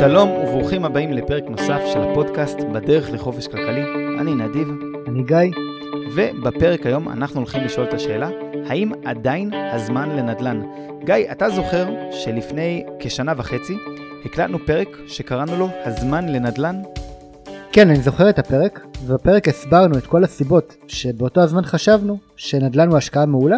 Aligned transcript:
שלום 0.00 0.30
וברוכים 0.30 0.84
הבאים 0.84 1.12
לפרק 1.12 1.44
נוסף 1.48 1.80
של 1.92 2.00
הפודקאסט 2.02 2.60
בדרך 2.60 3.10
לחופש 3.10 3.46
כלכלי. 3.46 3.82
אני 4.20 4.34
נדיב. 4.34 4.68
אני 5.08 5.22
גיא. 5.22 5.60
ובפרק 6.14 6.86
היום 6.86 7.08
אנחנו 7.08 7.40
הולכים 7.40 7.64
לשאול 7.64 7.86
את 7.88 7.94
השאלה, 7.94 8.28
האם 8.66 8.92
עדיין 9.04 9.50
הזמן 9.72 10.10
לנדל"ן? 10.10 10.62
גיא, 11.04 11.32
אתה 11.32 11.50
זוכר 11.50 11.88
שלפני 12.10 12.84
כשנה 12.98 13.32
וחצי 13.36 13.76
הקלטנו 14.24 14.58
פרק 14.66 14.88
שקראנו 15.06 15.56
לו 15.56 15.68
הזמן 15.84 16.28
לנדל"ן? 16.28 16.82
כן, 17.72 17.88
אני 17.88 18.00
זוכר 18.00 18.30
את 18.30 18.38
הפרק, 18.38 18.86
ובפרק 19.04 19.48
הסברנו 19.48 19.98
את 19.98 20.06
כל 20.06 20.24
הסיבות 20.24 20.76
שבאותו 20.86 21.40
הזמן 21.40 21.64
חשבנו 21.64 22.18
שנדל"ן 22.36 22.88
הוא 22.88 22.96
השקעה 22.96 23.26
מעולה, 23.26 23.56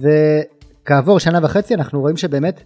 וכעבור 0.00 1.18
שנה 1.18 1.38
וחצי 1.42 1.74
אנחנו 1.74 2.00
רואים 2.00 2.16
שבאמת 2.16 2.62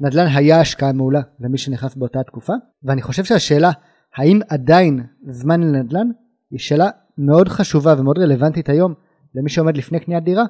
נדל"ן 0.00 0.26
היה 0.26 0.60
השקעה 0.60 0.92
מעולה 0.92 1.20
למי 1.40 1.58
שנכנס 1.58 1.94
באותה 1.94 2.22
תקופה, 2.22 2.52
ואני 2.82 3.02
חושב 3.02 3.24
שהשאלה 3.24 3.70
האם 4.14 4.40
עדיין 4.48 5.06
זמן 5.28 5.60
לנדל"ן 5.60 6.08
היא 6.50 6.58
שאלה 6.58 6.90
מאוד 7.18 7.48
חשובה 7.48 7.94
ומאוד 7.98 8.18
רלוונטית 8.18 8.68
היום 8.68 8.94
למי 9.34 9.50
שעומד 9.50 9.76
לפני 9.76 10.00
קניית 10.00 10.24
דירה, 10.24 10.44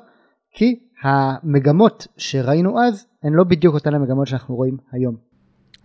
כי 0.52 0.80
המגמות 1.02 2.06
שראינו 2.16 2.82
אז 2.82 3.06
הן 3.22 3.32
לא 3.32 3.44
בדיוק 3.44 3.74
אותן 3.74 3.94
המגמות 3.94 4.26
שאנחנו 4.26 4.54
רואים 4.54 4.76
היום. 4.92 5.16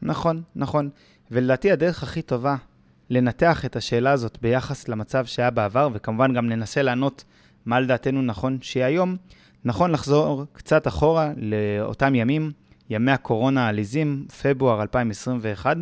נכון, 0.02 0.42
נכון. 0.56 0.90
ולדעתי 1.32 1.72
הדרך 1.72 2.04
הכי 2.04 2.22
טובה 2.22 2.56
לנתח 3.10 3.66
את 3.66 3.76
השאלה 3.76 4.12
הזאת 4.12 4.38
ביחס 4.42 4.88
למצב 4.88 5.26
שהיה 5.26 5.52
בעבר, 5.52 5.90
וכמובן 5.94 6.34
גם 6.34 6.50
ננסה 6.50 6.82
לענות 6.82 7.24
מה 7.66 7.80
לדעתנו 7.80 8.22
נכון 8.22 8.58
שיהיה 8.62 8.88
היום, 8.88 9.16
נכון 9.66 9.92
לחזור 9.92 10.46
קצת 10.54 10.88
אחורה 10.88 11.34
לאותם 11.38 12.16
ימים, 12.16 12.52
ימי 12.90 13.12
הקורונה 13.12 13.66
העליזים, 13.66 14.26
פברואר 14.42 14.82
2021. 14.82 15.78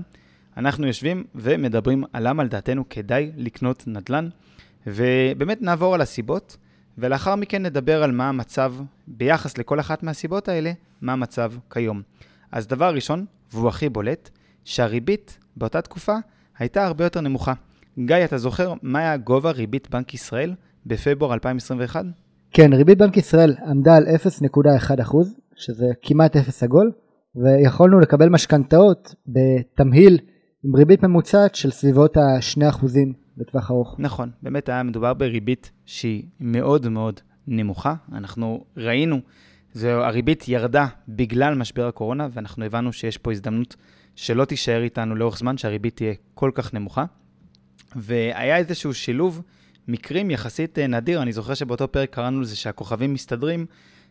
אנחנו 0.58 0.88
יושבים 0.88 1.24
ומדברים 1.36 2.04
על 2.14 2.28
למה 2.28 2.44
לדעתנו 2.44 2.90
כדאי 2.90 3.32
לקנות 3.38 3.84
נדל"ן, 3.88 4.30
ובאמת 4.88 5.62
נעבור 5.62 5.96
על 5.96 6.02
הסיבות, 6.02 6.58
ולאחר 6.98 7.36
מכן 7.36 7.64
נדבר 7.64 8.04
על 8.04 8.12
מה 8.12 8.30
המצב 8.30 8.74
ביחס 9.08 9.58
לכל 9.58 9.80
אחת 9.80 10.04
מהסיבות 10.04 10.48
האלה, 10.48 10.72
מה 11.02 11.14
המצב 11.14 11.54
כיום. 11.70 12.02
אז 12.52 12.68
דבר 12.68 12.96
ראשון, 12.96 13.26
והוא 13.52 13.70
הכי 13.70 13.90
בולט, 13.90 14.30
שהריבית 14.66 15.38
באותה 15.58 15.82
תקופה 15.82 16.16
הייתה 16.58 16.86
הרבה 16.86 17.04
יותר 17.04 17.22
נמוכה. 17.22 17.54
גיא, 18.00 18.16
אתה 18.24 18.38
זוכר 18.38 18.74
מה 18.82 19.00
היה 19.00 19.18
גובה 19.18 19.52
ריבית 19.52 19.90
בנק 19.90 20.14
ישראל 20.14 20.54
בפברואר 20.86 21.34
2021? 21.34 22.06
כן, 22.52 22.74
ריבית 22.74 22.98
בנק 22.98 23.18
ישראל 23.18 23.56
עמדה 23.68 23.96
על 23.96 24.04
0.1%, 24.08 25.16
שזה 25.56 25.86
כמעט 26.02 26.36
אפס 26.36 26.64
עגול, 26.64 26.92
ויכולנו 27.36 28.00
לקבל 28.00 28.30
משכנתאות 28.30 29.16
בתמהיל 29.28 30.20
עם 30.64 30.76
ריבית 30.76 31.04
ממוצעת 31.04 31.56
של 31.56 31.72
סביבות 31.72 32.18
ה-2% 32.18 32.86
בטווח 33.38 33.72
ארוך. 33.72 33.96
נכון, 34.00 34.32
באמת 34.42 34.70
היה 34.70 34.84
מדובר 34.84 35.14
בריבית 35.14 35.72
שהיא 35.86 36.24
מאוד 36.40 36.88
מאוד 36.88 37.20
נמוכה. 37.48 37.96
אנחנו 38.12 38.66
ראינו, 38.78 39.20
זו, 39.74 39.88
הריבית 39.88 40.48
ירדה 40.48 40.88
בגלל 41.08 41.56
משבר 41.56 41.88
הקורונה, 41.88 42.28
ואנחנו 42.32 42.66
הבנו 42.66 42.94
שיש 42.94 43.18
פה 43.18 43.32
הזדמנות 43.32 43.76
שלא 44.16 44.46
תישאר 44.46 44.82
איתנו 44.84 45.16
לאורך 45.16 45.38
זמן, 45.38 45.58
שהריבית 45.58 45.96
תהיה 45.96 46.14
כל 46.34 46.52
כך 46.54 46.74
נמוכה. 46.74 47.06
והיה 47.96 48.58
איזשהו 48.58 48.94
שילוב 48.94 49.42
מקרים 49.88 50.32
יחסית 50.32 50.80
אה, 50.80 50.88
נדיר, 50.88 51.22
אני 51.22 51.34
זוכר 51.34 51.54
שבאותו 51.54 51.92
פרק 51.92 52.10
קראנו 52.10 52.42
לזה 52.42 52.56
שהכוכבים 52.56 53.14
מסתדרים, 53.14 53.66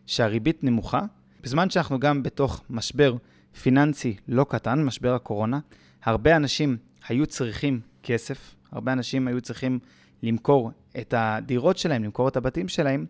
שהריבית 0.05 0.63
נמוכה, 0.63 1.01
בזמן 1.43 1.69
שאנחנו 1.69 1.99
גם 1.99 2.23
בתוך 2.23 2.61
משבר 2.69 3.15
פיננסי 3.61 4.15
לא 4.27 4.45
קטן, 4.49 4.83
משבר 4.83 5.13
הקורונה, 5.13 5.59
הרבה 6.03 6.35
אנשים 6.35 6.77
היו 7.07 7.25
צריכים 7.25 7.79
כסף, 8.03 8.55
הרבה 8.71 8.93
אנשים 8.93 9.27
היו 9.27 9.41
צריכים 9.41 9.79
למכור 10.23 10.71
את 10.99 11.13
הדירות 11.17 11.77
שלהם, 11.77 12.03
למכור 12.03 12.27
את 12.27 12.37
הבתים 12.37 12.67
שלהם, 12.67 13.05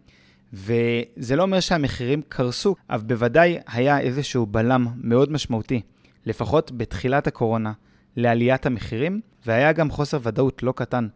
וזה 0.54 1.36
לא 1.36 1.44
אומר 1.44 1.60
שהמחירים 1.60 2.22
קרסו, 2.30 2.76
אבל 2.90 3.04
בוודאי 3.04 3.58
היה 3.68 4.00
איזשהו 4.00 4.46
בלם 4.46 4.88
מאוד 4.98 5.32
משמעותי, 5.32 5.82
לפחות 6.26 6.72
בתחילת 6.72 7.28
הקורונה, 7.28 7.72
לעליית 8.16 8.66
המחירים, 8.66 9.22
והיה 9.46 9.72
גם 9.72 9.92
חוסר 9.92 10.20
ודאות 10.24 10.64
לא 10.64 10.74
קטן 10.76 11.08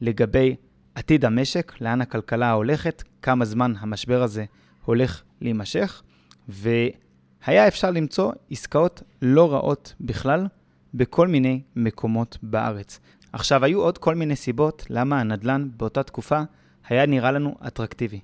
לגבי 0.00 0.56
עתיד 0.94 1.24
המשק, 1.24 1.72
לאן 1.80 2.00
הכלכלה 2.00 2.52
הולכת, 2.52 3.02
כמה 3.22 3.44
זמן 3.44 3.72
המשבר 3.78 4.22
הזה 4.22 4.44
הולך 4.84 5.22
להימשך, 5.40 6.02
והיה 6.48 7.68
אפשר 7.68 7.90
למצוא 7.90 8.32
עסקאות 8.50 9.02
לא 9.22 9.52
רעות 9.52 9.94
בכלל 10.00 10.46
בכל 10.94 11.28
מיני 11.28 11.60
מקומות 11.76 12.38
בארץ. 12.42 13.00
עכשיו, 13.32 13.64
היו 13.64 13.80
עוד 13.80 13.98
כל 13.98 14.14
מיני 14.14 14.36
סיבות 14.36 14.86
למה 14.90 15.20
הנדל"ן 15.20 15.68
באותה 15.76 16.02
תקופה 16.02 16.42
היה 16.88 17.06
נראה 17.06 17.30
לנו 17.30 17.54
אטרקטיבי. 17.66 18.20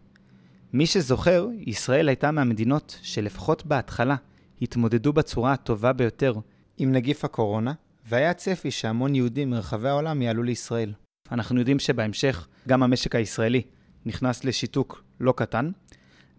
מי 0.72 0.87
שזוכר, 0.87 1.49
ישראל 1.59 2.09
הייתה 2.09 2.31
מהמדינות 2.31 2.99
שלפחות 3.03 3.66
בהתחלה 3.66 4.16
התמודדו 4.62 5.12
בצורה 5.12 5.53
הטובה 5.53 5.93
ביותר 5.93 6.34
עם 6.78 6.93
נגיף 6.93 7.25
הקורונה, 7.25 7.72
והיה 8.09 8.34
צפי 8.34 8.71
שהמון 8.71 9.15
יהודים 9.15 9.50
מרחבי 9.50 9.89
העולם 9.89 10.22
יעלו 10.22 10.43
לישראל. 10.43 10.93
אנחנו 11.33 11.59
יודעים 11.59 11.78
שבהמשך 11.78 12.49
גם 12.69 12.83
המשק 12.83 13.15
הישראלי 13.15 13.62
נכנס 14.06 14.44
לשיתוק 14.44 15.03
לא 15.21 15.34
קטן. 15.37 15.71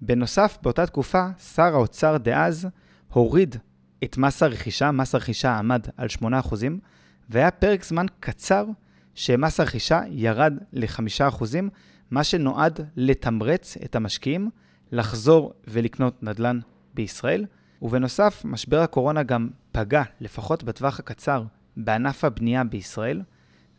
בנוסף, 0.02 0.58
באותה 0.62 0.86
תקופה, 0.86 1.28
שר 1.56 1.76
האוצר 1.76 2.18
דאז 2.18 2.68
הוריד 3.14 3.56
את 4.04 4.18
מס 4.18 4.44
הרכישה, 4.44 4.92
מס 4.92 5.16
הרכישה 5.16 5.58
עמד 5.58 5.88
על 5.98 6.08
8%, 6.22 6.24
והיה 7.30 7.52
פרק 7.52 7.84
זמן 7.84 8.06
קצר 8.20 8.66
שמס 9.16 9.60
הרכישה 9.60 10.02
ירד 10.10 10.54
ל-5%, 10.74 11.44
מה 12.12 12.24
שנועד 12.24 12.80
לתמרץ 12.96 13.78
את 13.86 13.96
המשקיעים 13.96 14.50
לחזור 14.92 15.54
ולקנות 15.68 16.24
נדל"ן 16.24 16.60
בישראל. 16.94 17.46
ובנוסף, 17.82 18.42
משבר 18.46 18.80
הקורונה 18.80 19.24
גם 19.24 19.50
פגע, 19.72 20.04
לפחות 20.22 20.64
בטווח 20.64 21.00
הקצר, 21.00 21.44
בענף 21.78 22.24
הבנייה 22.24 22.64
בישראל, 22.64 23.22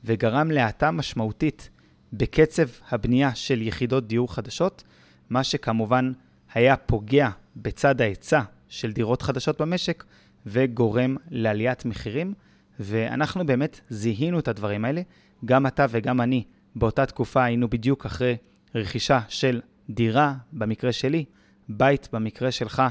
וגרם 0.04 0.50
להאטה 0.50 0.90
משמעותית 0.90 1.70
בקצב 2.12 2.66
הבנייה 2.90 3.34
של 3.34 3.62
יחידות 3.62 4.06
דיור 4.06 4.34
חדשות, 4.34 4.84
מה 5.30 5.44
שכמובן 5.44 6.12
היה 6.54 6.76
פוגע 6.76 7.28
בצד 7.56 8.00
ההיצע 8.00 8.40
של 8.68 8.92
דירות 8.92 9.22
חדשות 9.22 9.60
במשק 9.60 10.04
וגורם 10.46 11.16
לעליית 11.30 11.84
מחירים, 11.84 12.34
ואנחנו 12.80 13.46
באמת 13.46 13.80
זיהינו 13.88 14.38
את 14.38 14.48
הדברים 14.48 14.84
האלה. 14.84 15.02
גם 15.44 15.66
אתה 15.66 15.86
וגם 15.90 16.20
אני 16.20 16.44
באותה 16.76 17.06
תקופה 17.06 17.44
היינו 17.44 17.68
בדיוק 17.68 18.06
אחרי 18.06 18.36
רכישה 18.74 19.20
של 19.28 19.60
דירה, 19.90 20.34
במקרה 20.52 20.92
שלי, 20.92 21.24
בית 21.68 22.08
במקרה 22.12 22.50
שלך, 22.50 22.82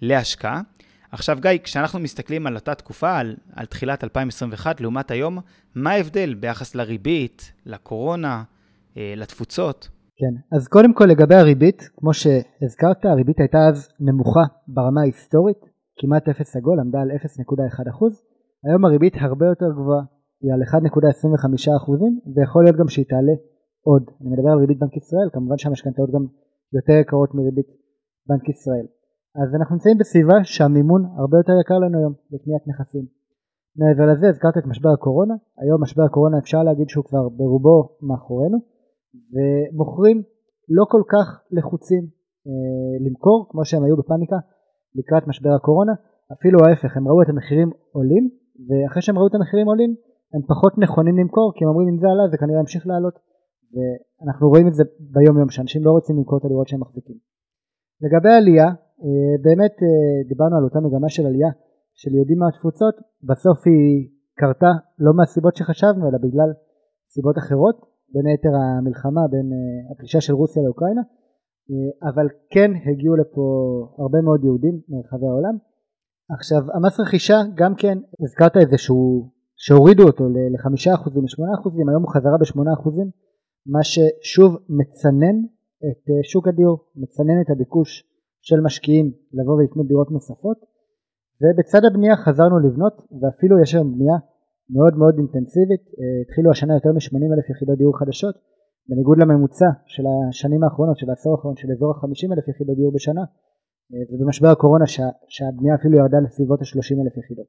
להשקעה. 0.00 0.60
עכשיו 1.12 1.38
גיא, 1.40 1.50
כשאנחנו 1.64 1.98
מסתכלים 1.98 2.46
על 2.46 2.54
אותה 2.54 2.74
תקופה, 2.74 3.18
על, 3.18 3.36
על 3.52 3.66
תחילת 3.66 4.04
2021 4.04 4.80
לעומת 4.80 5.10
היום, 5.10 5.38
מה 5.74 5.90
ההבדל 5.90 6.34
ביחס 6.34 6.74
לריבית, 6.74 7.52
לקורונה, 7.66 8.42
אה, 8.96 9.14
לתפוצות? 9.16 9.88
כן, 10.18 10.56
אז 10.56 10.68
קודם 10.68 10.92
כל 10.94 11.04
לגבי 11.04 11.34
הריבית, 11.34 11.80
כמו 11.96 12.12
שהזכרת, 12.14 13.04
הריבית 13.04 13.40
הייתה 13.40 13.58
אז 13.68 13.88
נמוכה 14.00 14.44
ברמה 14.68 15.00
ההיסטורית, 15.00 15.62
כמעט 15.98 16.28
0 16.28 16.56
עגול, 16.56 16.80
עמדה 16.80 17.00
על 17.00 17.10
0.1%, 17.10 17.16
היום 18.64 18.84
הריבית 18.84 19.14
הרבה 19.20 19.46
יותר 19.46 19.70
גבוהה, 19.72 20.02
היא 20.42 20.52
על 20.54 20.62
1.25% 20.62 20.72
ויכול 22.34 22.64
להיות 22.64 22.76
גם 22.76 22.88
שהיא 22.88 23.06
תעלה 23.08 23.32
עוד. 23.88 24.02
אני 24.20 24.30
מדבר 24.30 24.50
על 24.52 24.58
ריבית 24.58 24.78
בנק 24.78 24.96
ישראל, 24.96 25.28
כמובן 25.32 25.58
שהמשכנתאות 25.58 26.10
גם 26.14 26.26
יותר 26.72 26.92
יקרות 26.92 27.34
מריבית 27.34 27.66
בנק 28.28 28.48
ישראל. 28.48 28.86
אז 29.42 29.54
אנחנו 29.54 29.74
נמצאים 29.74 29.98
בסביבה 29.98 30.44
שהמימון 30.44 31.02
הרבה 31.18 31.36
יותר 31.38 31.52
יקר 31.60 31.78
לנו 31.78 31.98
היום 31.98 32.14
לקניית 32.32 32.62
נכסים. 32.66 33.06
מעבר 33.78 34.06
לזה 34.12 34.28
הזכרת 34.28 34.56
את 34.58 34.66
משבר 34.66 34.92
הקורונה, 34.92 35.34
היום 35.58 35.82
משבר 35.82 36.02
הקורונה 36.02 36.38
אפשר 36.38 36.62
להגיד 36.62 36.88
שהוא 36.88 37.04
כבר 37.04 37.28
ברובו 37.28 37.96
מאחורינו 38.02 38.58
ומוכרים 39.32 40.22
לא 40.68 40.84
כל 40.88 41.02
כך 41.08 41.26
לחוצים 41.50 42.02
אה, 42.46 43.06
למכור 43.06 43.46
כמו 43.50 43.64
שהם 43.64 43.84
היו 43.84 43.96
בפאניקה 43.96 44.36
לקראת 44.94 45.26
משבר 45.26 45.50
הקורונה, 45.50 45.92
אפילו 46.32 46.58
ההפך 46.64 46.96
הם 46.96 47.08
ראו 47.08 47.22
את 47.22 47.28
המחירים 47.28 47.70
עולים 47.92 48.30
ואחרי 48.66 49.02
שהם 49.02 49.18
ראו 49.18 49.26
את 49.26 49.34
המחירים 49.34 49.66
עולים 49.66 49.94
הם 50.34 50.42
פחות 50.42 50.78
נכונים 50.78 51.18
למכור 51.18 51.52
כי 51.54 51.64
הם 51.64 51.70
אומרים 51.70 51.88
אם 51.88 51.98
זה 51.98 52.06
עלה 52.12 52.28
זה 52.30 52.36
כנראה 52.36 52.60
ימשיך 52.60 52.86
לעלות. 52.86 53.18
ואנחנו 53.74 54.48
רואים 54.48 54.68
את 54.68 54.74
זה 54.74 54.84
ביום 55.14 55.38
יום 55.38 55.50
שאנשים 55.50 55.84
לא 55.84 55.90
רוצים 55.90 56.16
למכור 56.16 56.38
את 56.38 56.44
הדירות 56.44 56.68
שהם 56.68 56.80
מחזיקים. 56.80 57.16
לגבי 58.00 58.28
עלייה 58.28 58.68
אה, 59.02 59.34
באמת 59.42 59.74
אה, 59.82 60.28
דיברנו 60.28 60.56
על 60.56 60.64
אותה 60.64 60.80
מגמה 60.80 61.08
של 61.08 61.26
עלייה 61.26 61.50
של 61.94 62.14
יהודים 62.14 62.38
מהתפוצות, 62.38 62.94
בסוף 63.28 63.58
היא 63.66 64.08
קרתה 64.40 64.72
לא 64.98 65.12
מהסיבות 65.16 65.56
שחשבנו 65.56 66.08
אלא 66.08 66.18
בגלל 66.18 66.50
סיבות 67.14 67.38
אחרות, 67.38 67.76
בין 68.12 68.26
היתר 68.26 68.54
המלחמה 68.56 69.20
בין 69.30 69.46
אה, 69.52 69.92
הפלישה 69.92 70.20
של 70.20 70.32
רוסיה 70.32 70.62
לאוקראינה, 70.62 71.02
אבל 72.02 72.26
כן 72.50 72.70
הגיעו 72.90 73.16
לפה 73.16 73.42
הרבה 73.98 74.20
מאוד 74.20 74.44
יהודים 74.44 74.80
מרחבי 74.88 75.26
העולם. 75.26 75.56
עכשיו 76.30 76.62
המס 76.74 77.00
רכישה 77.00 77.38
גם 77.54 77.74
כן 77.74 77.98
הזכרת 78.24 78.56
איזשהו 78.56 79.30
שהורידו 79.56 80.02
אותו 80.02 80.24
ל-5% 80.28 81.10
ל-8%, 81.10 81.70
היום 81.90 82.02
הוא 82.02 82.12
חזרה 82.14 82.38
ב-8%, 82.40 82.90
מה 83.66 83.82
ששוב 83.82 84.56
מצנן 84.68 85.36
את 85.86 86.10
אה, 86.10 86.22
שוק 86.22 86.48
הדיור, 86.48 86.76
מצנן 86.96 87.40
את 87.42 87.50
הביקוש 87.50 88.04
של 88.40 88.60
משקיעים 88.60 89.12
לבוא 89.32 89.54
ולקנות 89.54 89.86
דירות 89.88 90.10
נוספות, 90.10 90.58
ובצד 91.40 91.84
הבנייה 91.84 92.16
חזרנו 92.16 92.58
לבנות, 92.58 92.94
ואפילו 93.20 93.62
יש 93.62 93.74
היום 93.74 93.94
בנייה 93.94 94.16
מאוד 94.70 94.94
מאוד 95.00 95.14
אינטנסיבית, 95.18 95.84
אה, 95.98 96.20
התחילו 96.22 96.50
השנה 96.50 96.74
יותר 96.74 96.92
מ-80 96.96 97.32
אלף 97.34 97.46
יחידות 97.50 97.78
דיור 97.78 97.98
חדשות, 97.98 98.34
בניגוד 98.88 99.18
לממוצע 99.18 99.70
של 99.86 100.04
השנים 100.28 100.62
האחרונות, 100.64 100.96
של 100.98 101.10
העשור 101.10 101.32
האחרון, 101.32 101.56
של 101.56 101.68
אזור 101.72 101.90
ה-50 101.92 102.32
אלף 102.34 102.48
יחידות 102.48 102.76
דיור 102.76 102.92
בשנה, 102.94 103.24
אה, 103.92 104.04
ובמשבר 104.10 104.48
הקורונה 104.48 104.86
שה, 104.86 105.08
שהבנייה 105.28 105.74
אפילו 105.74 105.98
ירדה 105.98 106.18
לסביבות 106.24 106.60
ה-30 106.62 106.96
אלף 107.02 107.16
יחידות. 107.20 107.48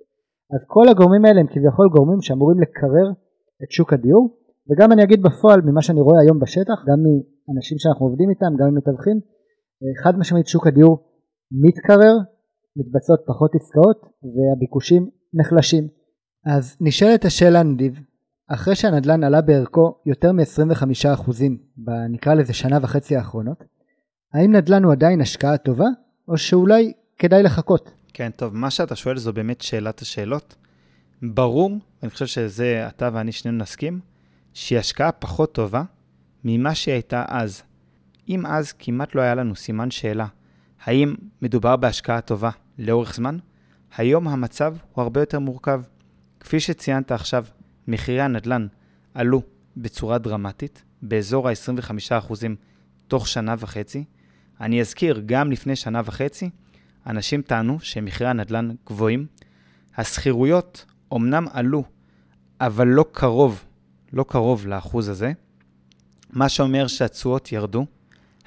אז 0.53 0.61
כל 0.67 0.85
הגורמים 0.91 1.25
האלה 1.25 1.39
הם 1.41 1.47
כביכול 1.53 1.87
גורמים 1.95 2.21
שאמורים 2.21 2.59
לקרר 2.63 3.07
את 3.63 3.71
שוק 3.71 3.93
הדיור, 3.93 4.23
וגם 4.69 4.91
אני 4.91 5.03
אגיד 5.03 5.21
בפועל 5.21 5.59
ממה 5.61 5.81
שאני 5.81 6.01
רואה 6.01 6.19
היום 6.21 6.39
בשטח, 6.39 6.77
גם 6.89 6.99
מאנשים 7.47 7.77
שאנחנו 7.81 8.05
עובדים 8.05 8.29
איתם, 8.29 8.51
גם 8.59 8.67
ממתווכים, 8.71 9.17
אה, 9.81 10.03
חד 10.03 10.13
משמעית 10.19 10.47
שוק 10.47 10.67
הדיור 10.67 10.93
מתקרר, 11.51 12.15
מתבצעות 12.77 13.21
פחות 13.27 13.51
עסקאות 13.55 13.99
והביקושים 14.35 15.09
נחלשים. 15.33 15.96
אז 16.45 16.77
נשאלת 16.81 17.25
השאלה 17.25 17.63
נדיב, 17.63 17.99
אחרי 18.47 18.75
שהנדל"ן 18.75 19.23
עלה 19.23 19.41
בערכו 19.41 19.95
יותר 20.05 20.31
מ-25% 20.31 21.31
בנקרא 21.77 22.33
לזה 22.33 22.53
שנה 22.53 22.77
וחצי 22.81 23.15
האחרונות, 23.15 23.63
האם 24.33 24.55
נדל"ן 24.55 24.83
הוא 24.83 24.91
עדיין 24.91 25.21
השקעה 25.21 25.57
טובה, 25.57 25.85
או 26.27 26.37
שאולי 26.37 26.93
כדאי 27.19 27.43
לחכות? 27.43 27.91
כן, 28.13 28.29
טוב, 28.35 28.55
מה 28.55 28.69
שאתה 28.69 28.95
שואל 28.95 29.17
זו 29.17 29.33
באמת 29.33 29.61
שאלת 29.61 30.01
השאלות. 30.01 30.55
ברור, 31.21 31.71
אני 32.03 32.09
חושב 32.09 32.25
שזה 32.25 32.85
אתה 32.87 33.09
ואני 33.13 33.31
שנינו 33.31 33.57
נסכים, 33.57 33.99
שהיא 34.53 34.79
השקעה 34.79 35.11
פחות 35.11 35.53
טובה 35.53 35.83
ממה 36.43 36.75
שהיא 36.75 36.93
הייתה 36.93 37.25
אז. 37.27 37.63
אם 38.29 38.45
אז 38.45 38.71
כמעט 38.71 39.15
לא 39.15 39.21
היה 39.21 39.35
לנו 39.35 39.55
סימן 39.55 39.91
שאלה, 39.91 40.25
האם 40.83 41.15
מדובר 41.41 41.75
בהשקעה 41.75 42.21
טובה 42.21 42.49
לאורך 42.77 43.15
זמן? 43.15 43.37
היום 43.97 44.27
המצב 44.27 44.75
הוא 44.93 45.03
הרבה 45.03 45.21
יותר 45.21 45.39
מורכב. 45.39 45.81
כפי 46.47 46.59
שציינת 46.59 47.11
עכשיו, 47.11 47.45
מחירי 47.87 48.21
הנדל"ן 48.21 48.67
עלו 49.13 49.41
בצורה 49.77 50.17
דרמטית, 50.17 50.83
באזור 51.01 51.49
ה-25% 51.49 52.33
תוך 53.07 53.27
שנה 53.27 53.55
וחצי. 53.59 54.03
אני 54.61 54.81
אזכיר, 54.81 55.21
גם 55.25 55.51
לפני 55.51 55.75
שנה 55.75 56.01
וחצי, 56.05 56.49
אנשים 57.07 57.41
טענו 57.41 57.79
שמחירי 57.79 58.29
הנדל"ן 58.29 58.69
גבוהים. 58.85 59.25
השכירויות 59.97 60.85
אומנם 61.11 61.47
עלו, 61.51 61.83
אבל 62.61 62.87
לא 62.87 63.05
קרוב, 63.11 63.65
לא 64.13 64.25
קרוב 64.27 64.67
לאחוז 64.67 65.09
הזה, 65.09 65.31
מה 66.29 66.49
שאומר 66.49 66.87
שהתשואות 66.87 67.51
ירדו, 67.51 67.85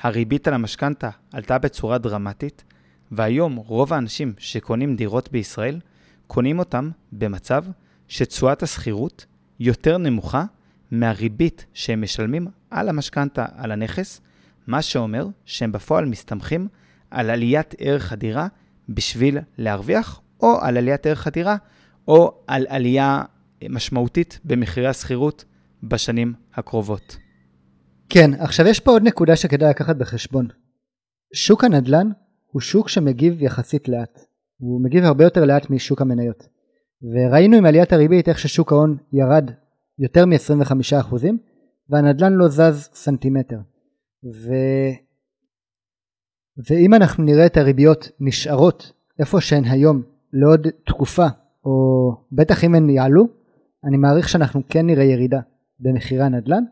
הריבית 0.01 0.49
על 0.49 0.55
המשכנתה 0.55 1.11
עלתה 1.33 1.59
בצורה 1.59 1.99
דרמטית, 1.99 2.65
והיום 3.13 3.57
רוב 3.57 3.93
האנשים 3.93 4.33
שקונים 4.39 4.97
דירות 4.97 5.33
בישראל, 5.33 5.81
קונים 6.27 6.59
אותם 6.59 6.91
במצב 7.13 7.65
שתשואת 8.11 8.63
השכירות 8.63 9.27
יותר 9.61 9.99
נמוכה 9.99 10.45
מהריבית 10.91 11.67
שהם 11.75 12.03
משלמים 12.03 12.47
על 12.71 12.89
המשכנתה, 12.89 13.47
על 13.57 13.73
הנכס, 13.73 14.21
מה 14.67 14.83
שאומר 14.83 15.27
שהם 15.45 15.73
בפועל 15.73 16.05
מסתמכים 16.07 16.69
על 17.11 17.31
עליית 17.31 17.75
ערך 17.79 18.13
הדירה 18.13 18.47
בשביל 18.89 19.39
להרוויח, 19.59 20.21
או 20.43 20.61
על 20.61 20.77
עליית 20.77 21.07
ערך 21.07 21.27
הדירה, 21.27 21.57
או 22.09 22.43
על 22.47 22.67
עלייה 22.69 23.23
משמעותית 23.69 24.41
במחירי 24.45 24.87
השכירות 24.87 25.45
בשנים 25.83 26.35
הקרובות. 26.55 27.17
כן, 28.09 28.31
עכשיו 28.35 28.67
יש 28.67 28.81
פה 28.81 28.91
עוד 28.91 29.03
נקודה 29.03 29.37
שכדאי 29.37 29.71
לקחת 29.71 29.97
בחשבון. 29.97 30.49
שוק 31.35 31.65
הנדל"ן 31.65 32.09
הוא 32.47 32.61
שוק 32.61 32.89
שמגיב 32.89 33.43
יחסית 33.43 33.89
לאט. 33.89 34.21
הוא 34.59 34.85
מגיב 34.85 35.05
הרבה 35.05 35.25
יותר 35.25 35.45
לאט 35.45 35.71
משוק 35.71 36.01
המניות. 36.03 36.60
וראינו 37.03 37.57
עם 37.57 37.67
עליית 37.67 37.93
הריבית 37.93 38.29
איך 38.29 38.39
ששוק 38.39 38.73
ההון 38.73 38.97
ירד 39.13 39.51
יותר 39.99 40.27
מ-25% 40.27 41.15
והנדל"ן 41.89 42.33
לא 42.33 42.49
זז 42.49 42.89
סנטימטר. 42.95 43.59
ו... 44.25 44.53
ואם 46.69 46.95
אנחנו 46.95 47.25
נראה 47.25 47.47
את 47.47 47.57
הריביות 47.57 48.11
נשארות 48.21 48.93
איפה 49.19 49.41
שהן 49.41 49.65
היום 49.65 50.03
לעוד 50.33 50.67
תקופה, 50.87 51.27
או 51.65 52.13
בטח 52.33 52.65
אם 52.65 52.75
הן 52.75 52.91
יעלו, 52.91 53.29
אני 53.85 53.97
מעריך 53.97 54.29
שאנחנו 54.29 54.63
כן 54.69 54.87
נראה 54.87 55.05
ירידה 55.05 55.41
במחירי 55.81 56.23
הנדל"ן, 56.23 56.65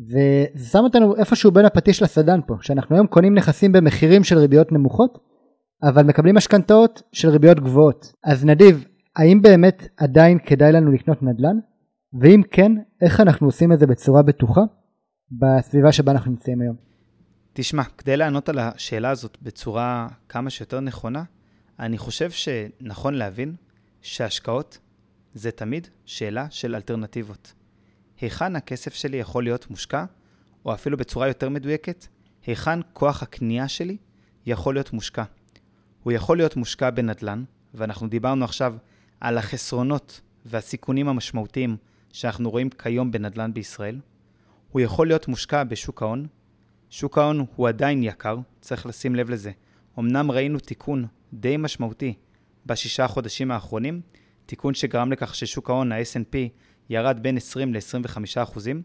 וזה 0.00 0.64
שם 0.70 0.78
אותנו 0.78 1.16
איפשהו 1.16 1.50
בין 1.50 1.64
הפטיש 1.64 2.02
לסדן 2.02 2.40
פה, 2.46 2.54
שאנחנו 2.60 2.96
היום 2.96 3.06
קונים 3.06 3.34
נכסים 3.34 3.72
במחירים 3.72 4.24
של 4.24 4.38
ריביות 4.38 4.72
נמוכות, 4.72 5.18
אבל 5.82 6.02
מקבלים 6.02 6.34
משכנתאות 6.34 7.02
של 7.12 7.28
ריביות 7.28 7.60
גבוהות. 7.60 8.12
אז 8.24 8.44
נדיב, 8.44 8.84
האם 9.16 9.42
באמת 9.42 9.88
עדיין 9.96 10.38
כדאי 10.46 10.72
לנו 10.72 10.92
לקנות 10.92 11.22
נדל"ן? 11.22 11.56
ואם 12.20 12.42
כן, 12.50 12.72
איך 13.00 13.20
אנחנו 13.20 13.46
עושים 13.46 13.72
את 13.72 13.78
זה 13.78 13.86
בצורה 13.86 14.22
בטוחה 14.22 14.60
בסביבה 15.30 15.92
שבה 15.92 16.12
אנחנו 16.12 16.30
נמצאים 16.30 16.60
היום? 16.60 16.76
תשמע, 17.52 17.82
כדי 17.84 18.16
לענות 18.16 18.48
על 18.48 18.58
השאלה 18.58 19.10
הזאת 19.10 19.38
בצורה 19.42 20.08
כמה 20.28 20.50
שיותר 20.50 20.80
נכונה, 20.80 21.24
אני 21.78 21.98
חושב 21.98 22.30
שנכון 22.30 23.14
להבין 23.14 23.54
שהשקעות 24.00 24.78
זה 25.34 25.50
תמיד 25.50 25.86
שאלה 26.04 26.46
של 26.50 26.74
אלטרנטיבות. 26.74 27.52
היכן 28.20 28.56
הכסף 28.56 28.94
שלי 28.94 29.16
יכול 29.16 29.44
להיות 29.44 29.70
מושקע, 29.70 30.04
או 30.64 30.74
אפילו 30.74 30.96
בצורה 30.96 31.28
יותר 31.28 31.48
מדויקת, 31.48 32.06
היכן 32.46 32.78
כוח 32.92 33.22
הקנייה 33.22 33.68
שלי 33.68 33.96
יכול 34.46 34.74
להיות 34.74 34.92
מושקע. 34.92 35.24
הוא 36.02 36.12
יכול 36.12 36.36
להיות 36.36 36.56
מושקע 36.56 36.90
בנדל"ן, 36.90 37.44
ואנחנו 37.74 38.08
דיברנו 38.08 38.44
עכשיו 38.44 38.74
על 39.22 39.38
החסרונות 39.38 40.20
והסיכונים 40.44 41.08
המשמעותיים 41.08 41.76
שאנחנו 42.12 42.50
רואים 42.50 42.70
כיום 42.70 43.10
בנדל"ן 43.10 43.54
בישראל. 43.54 44.00
הוא 44.70 44.80
יכול 44.80 45.06
להיות 45.06 45.28
מושקע 45.28 45.64
בשוק 45.64 46.02
ההון. 46.02 46.26
שוק 46.90 47.18
ההון 47.18 47.46
הוא 47.56 47.68
עדיין 47.68 48.02
יקר, 48.02 48.38
צריך 48.60 48.86
לשים 48.86 49.14
לב 49.14 49.30
לזה. 49.30 49.50
אמנם 49.98 50.30
ראינו 50.30 50.58
תיקון 50.58 51.06
די 51.32 51.56
משמעותי 51.56 52.14
בשישה 52.66 53.04
החודשים 53.04 53.50
האחרונים, 53.50 54.00
תיקון 54.46 54.74
שגרם 54.74 55.12
לכך 55.12 55.34
ששוק 55.34 55.70
ההון, 55.70 55.92
ה-S&P, 55.92 56.36
ירד 56.90 57.18
בין 57.22 57.36
20 57.36 57.74
ל-25 57.74 58.42
אחוזים. 58.42 58.82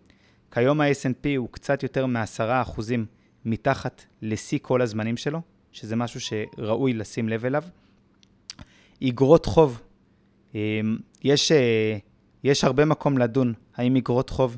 כיום 0.51 0.81
ה-S&P 0.81 1.27
הוא 1.37 1.49
קצת 1.51 1.83
יותר 1.83 2.05
מ-10 2.05 2.43
אחוזים 2.61 3.05
מתחת 3.45 4.03
לשיא 4.21 4.59
כל 4.61 4.81
הזמנים 4.81 5.17
שלו, 5.17 5.41
שזה 5.71 5.95
משהו 5.95 6.19
שראוי 6.19 6.93
לשים 6.93 7.29
לב 7.29 7.45
אליו. 7.45 7.63
אגרות 9.03 9.45
חוב, 9.45 9.81
יש, 11.23 11.51
אה, 11.51 11.97
יש 12.43 12.63
הרבה 12.63 12.85
מקום 12.85 13.17
לדון 13.17 13.53
האם 13.75 13.95
אגרות 13.95 14.29
חוב 14.29 14.57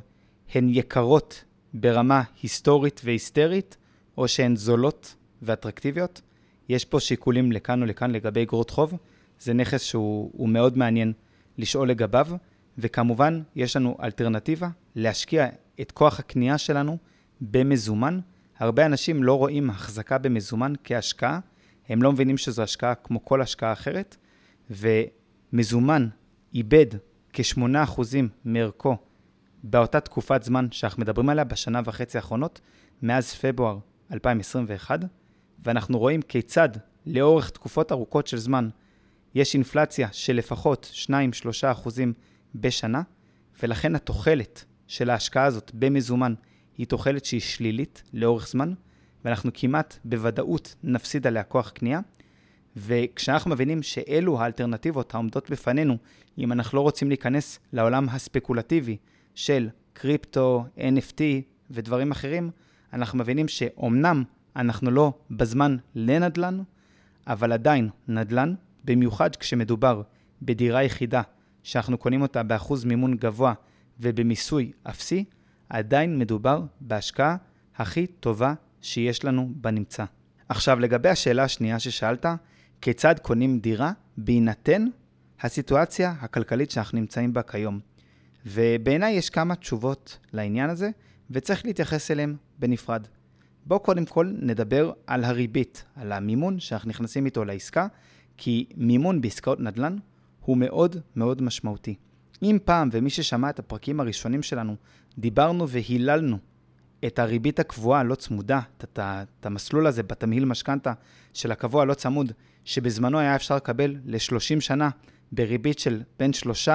הן 0.54 0.70
יקרות 0.70 1.44
ברמה 1.74 2.24
היסטורית 2.42 3.02
והיסטרית, 3.04 3.78
או 4.18 4.28
שהן 4.28 4.56
זולות 4.56 5.16
ואטרקטיביות. 5.42 6.22
יש 6.70 6.86
פה 6.86 7.00
שיקולים 7.00 7.52
לכאן 7.52 7.84
ולכאן 7.84 8.12
לגבי 8.12 8.44
אגרות 8.44 8.70
חוב. 8.70 8.94
זה 9.40 9.54
נכס 9.54 9.84
שהוא 9.84 10.50
מאוד 10.50 10.78
מעניין 10.78 11.14
לשאול 11.58 11.90
לגביו, 11.90 12.28
וכמובן, 12.78 13.42
יש 13.56 13.76
לנו 13.76 13.98
אלטרנטיבה 14.04 14.70
להשקיע 14.96 15.48
את 15.82 15.92
כוח 15.92 16.20
הקנייה 16.20 16.58
שלנו 16.58 16.98
במזומן. 17.42 18.20
הרבה 18.60 18.86
אנשים 18.86 19.24
לא 19.24 19.34
רואים 19.38 19.70
החזקה 19.70 20.18
במזומן 20.18 20.74
כהשקעה, 20.84 21.40
הם 21.90 22.02
לא 22.02 22.12
מבינים 22.12 22.38
שזו 22.38 22.64
השקעה 22.64 22.96
כמו 22.96 23.26
כל 23.26 23.42
השקעה 23.42 23.74
אחרת, 23.74 24.18
ומזומן 25.54 26.08
איבד 26.54 26.86
כ-8% 27.34 28.02
מערכו 28.46 28.98
באותה 29.64 30.00
תקופת 30.00 30.44
זמן 30.44 30.68
שאנחנו 30.72 31.02
מדברים 31.02 31.30
עליה 31.30 31.44
בשנה 31.44 31.82
וחצי 31.86 32.18
האחרונות, 32.18 32.62
מאז 33.02 33.34
פברואר 33.34 33.78
2021, 34.14 35.00
ואנחנו 35.66 36.00
רואים 36.00 36.22
כיצד 36.22 36.70
לאורך 37.06 37.50
תקופות 37.50 37.92
ארוכות 37.92 38.28
של 38.28 38.38
זמן 38.38 38.70
יש 39.36 39.54
אינפלציה 39.54 40.08
של 40.12 40.36
לפחות 40.36 40.92
2-3 41.06 41.12
אחוזים 41.72 42.14
בשנה, 42.56 43.02
ולכן 43.64 43.96
התוחלת 43.96 44.66
של 44.88 45.10
ההשקעה 45.10 45.46
הזאת 45.46 45.72
במזומן 45.74 46.34
היא 46.78 46.88
תוחלת 46.88 47.26
שהיא 47.26 47.42
שלילית 47.42 48.04
לאורך 48.14 48.48
זמן, 48.48 48.74
ואנחנו 49.26 49.52
כמעט 49.54 49.98
בוודאות 50.06 50.76
נפסיד 50.84 51.28
עליה 51.28 51.44
כוח 51.44 51.70
קנייה. 51.70 52.00
וכשאנחנו 52.80 53.52
מבינים 53.52 53.84
שאלו 53.84 54.42
האלטרנטיבות 54.42 55.14
העומדות 55.14 55.50
בפנינו, 55.50 55.98
אם 56.38 56.52
אנחנו 56.52 56.76
לא 56.78 56.82
רוצים 56.82 57.08
להיכנס 57.08 57.60
לעולם 57.74 58.10
הספקולטיבי 58.10 58.98
של 59.36 59.70
קריפטו, 59.94 60.66
NFT 60.78 61.22
ודברים 61.72 62.12
אחרים, 62.12 62.52
אנחנו 62.94 63.20
מבינים 63.20 63.48
שאומנם 63.48 64.24
אנחנו 64.56 64.92
לא 64.92 65.14
בזמן 65.32 65.78
לנדל"ן, 65.96 66.60
אבל 67.28 67.52
עדיין 67.52 67.90
נדל"ן, 68.08 68.54
במיוחד 68.86 69.36
כשמדובר 69.36 70.02
בדירה 70.42 70.84
יחידה 70.84 71.22
שאנחנו 71.64 71.98
קונים 71.98 72.22
אותה 72.22 72.44
באחוז 72.44 72.86
מימון 72.86 73.16
גבוה 73.16 73.54
ובמיסוי 74.00 74.72
אפסי, 74.84 75.24
עדיין 75.70 76.20
מדובר 76.20 76.62
בהשקעה 76.82 77.36
הכי 77.76 78.08
טובה 78.08 78.54
שיש 78.82 79.26
לנו 79.26 79.52
בנמצא. 79.56 80.06
עכשיו, 80.50 80.80
לגבי 80.80 81.10
השאלה 81.10 81.44
השנייה 81.44 81.80
ששאלת, 81.80 82.26
כיצד 82.82 83.16
קונים 83.22 83.60
דירה 83.60 83.92
בהינתן 84.18 84.86
הסיטואציה 85.42 86.14
הכלכלית 86.22 86.72
שאנחנו 86.72 87.00
נמצאים 87.00 87.34
בה 87.34 87.42
כיום. 87.42 87.80
ובעיניי 88.46 89.14
יש 89.14 89.30
כמה 89.30 89.56
תשובות 89.56 90.18
לעניין 90.34 90.70
הזה, 90.70 90.90
וצריך 91.32 91.66
להתייחס 91.66 92.12
אליהן 92.12 92.36
בנפרד. 92.60 93.08
בואו 93.66 93.80
קודם 93.80 94.06
כל 94.06 94.34
נדבר 94.42 94.92
על 95.08 95.24
הריבית, 95.24 95.84
על 95.96 96.12
המימון 96.12 96.60
שאנחנו 96.60 96.90
נכנסים 96.90 97.26
איתו 97.26 97.46
לעסקה, 97.46 97.88
כי 98.38 98.66
מימון 98.76 99.22
בעסקאות 99.22 99.60
נדל"ן 99.60 99.98
הוא 100.42 100.58
מאוד 100.58 100.96
מאוד 101.16 101.42
משמעותי. 101.42 101.96
אם 102.44 102.58
פעם, 102.66 102.90
ומי 102.92 103.10
ששמע 103.10 103.50
את 103.50 103.60
הפרקים 103.60 104.00
הראשונים 104.00 104.44
שלנו, 104.44 104.76
דיברנו 105.18 105.70
והיללנו 105.70 106.38
את 107.06 107.20
הריבית 107.20 107.60
הקבועה 107.60 108.00
הלא 108.00 108.16
צמודה, 108.16 108.60
את, 108.84 109.00
המסלול 109.46 109.88
הזה 109.88 110.04
בתמהיל 110.04 110.46
משכנתה 110.46 110.94
של 111.34 111.52
הקבוע 111.52 111.82
הלא 111.82 111.94
צמוד, 111.94 112.32
שבזמנו 112.70 113.20
היה 113.20 113.36
אפשר 113.36 113.56
לקבל 113.56 113.96
ל-30 114.06 114.60
שנה 114.60 114.90
בריבית 115.32 115.80
של 115.80 116.02
בין 116.20 116.34
3 116.34 116.70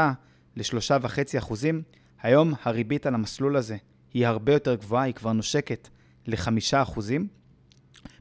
ל-3.5 0.56 1.38
אחוזים, 1.38 1.82
היום 2.22 2.54
הריבית 2.62 3.06
על 3.06 3.14
המסלול 3.14 3.56
הזה 3.56 3.76
היא 4.14 4.26
הרבה 4.26 4.52
יותר 4.52 4.74
גבוהה, 4.74 5.04
היא 5.04 5.14
כבר 5.14 5.32
נושקת 5.32 5.88
ל-5 6.26 6.48
אחוזים, 6.72 7.28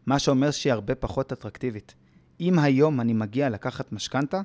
מה 0.06 0.20
שאומר 0.20 0.52
שהיא 0.52 0.74
הרבה 0.74 0.96
פחות 0.96 1.32
אטרקטיבית. 1.32 1.96
אם 2.40 2.60
היום 2.60 3.02
אני 3.02 3.14
מגיע 3.14 3.50
לקחת 3.50 3.92
משכנתה, 3.92 4.42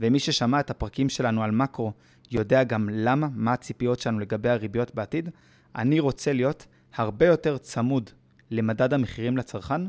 ומי 0.00 0.18
ששמע 0.18 0.60
את 0.60 0.70
הפרקים 0.70 1.08
שלנו 1.08 1.42
על 1.42 1.50
מקרו 1.50 1.92
יודע 2.30 2.64
גם 2.64 2.88
למה, 2.92 3.28
מה 3.34 3.52
הציפיות 3.52 4.00
שלנו 4.00 4.18
לגבי 4.18 4.48
הריביות 4.48 4.94
בעתיד, 4.94 5.28
אני 5.76 6.00
רוצה 6.00 6.32
להיות 6.32 6.66
הרבה 6.94 7.26
יותר 7.26 7.58
צמוד 7.58 8.10
למדד 8.50 8.94
המחירים 8.94 9.36
לצרכן, 9.36 9.82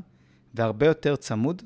והרבה 0.53 0.85
יותר 0.85 1.15
צמוד 1.15 1.61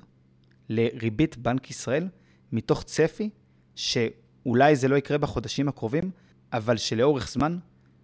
לריבית 0.70 1.38
בנק 1.38 1.70
ישראל, 1.70 2.08
מתוך 2.52 2.84
צפי 2.84 3.30
שאולי 3.76 4.76
זה 4.76 4.88
לא 4.88 4.96
יקרה 4.96 5.18
בחודשים 5.18 5.68
הקרובים, 5.68 6.12
אבל 6.54 6.78
שלאורך 6.78 7.30
זמן, 7.30 7.58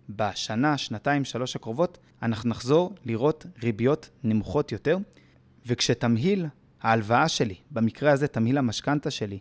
בשנה, 0.09 0.77
שנתיים, 0.77 1.25
שלוש 1.25 1.55
הקרובות, 1.55 1.97
אנחנו 2.21 2.49
נחזור 2.49 2.93
לראות 3.05 3.45
ריביות 3.63 4.09
נמוכות 4.23 4.71
יותר, 4.71 4.97
וכשתמהיל 5.65 6.45
ההלוואה 6.81 7.27
שלי, 7.27 7.55
במקרה 7.71 8.11
הזה 8.11 8.27
תמהיל 8.27 8.57
המשכנתה 8.57 9.11
שלי, 9.11 9.39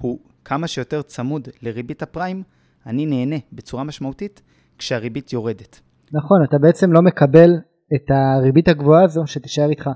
הוא 0.00 0.18
כמה 0.44 0.66
שיותר 0.66 1.02
צמוד 1.02 1.48
לריבית 1.62 2.02
הפריים, 2.02 2.42
אני 2.86 3.06
נהנה 3.06 3.36
בצורה 3.52 3.84
משמעותית 3.84 4.42
כשהריבית 4.78 5.32
יורדת. 5.32 5.80
נכון, 6.12 6.38
אתה 6.48 6.56
בעצם 6.58 6.92
לא 6.92 7.00
מקבל 7.02 7.50
את 7.94 8.10
הריבית 8.10 8.68
הגבוהה 8.68 9.04
הזו 9.04 9.22
שתישאר 9.26 9.70
איתך 9.70 9.90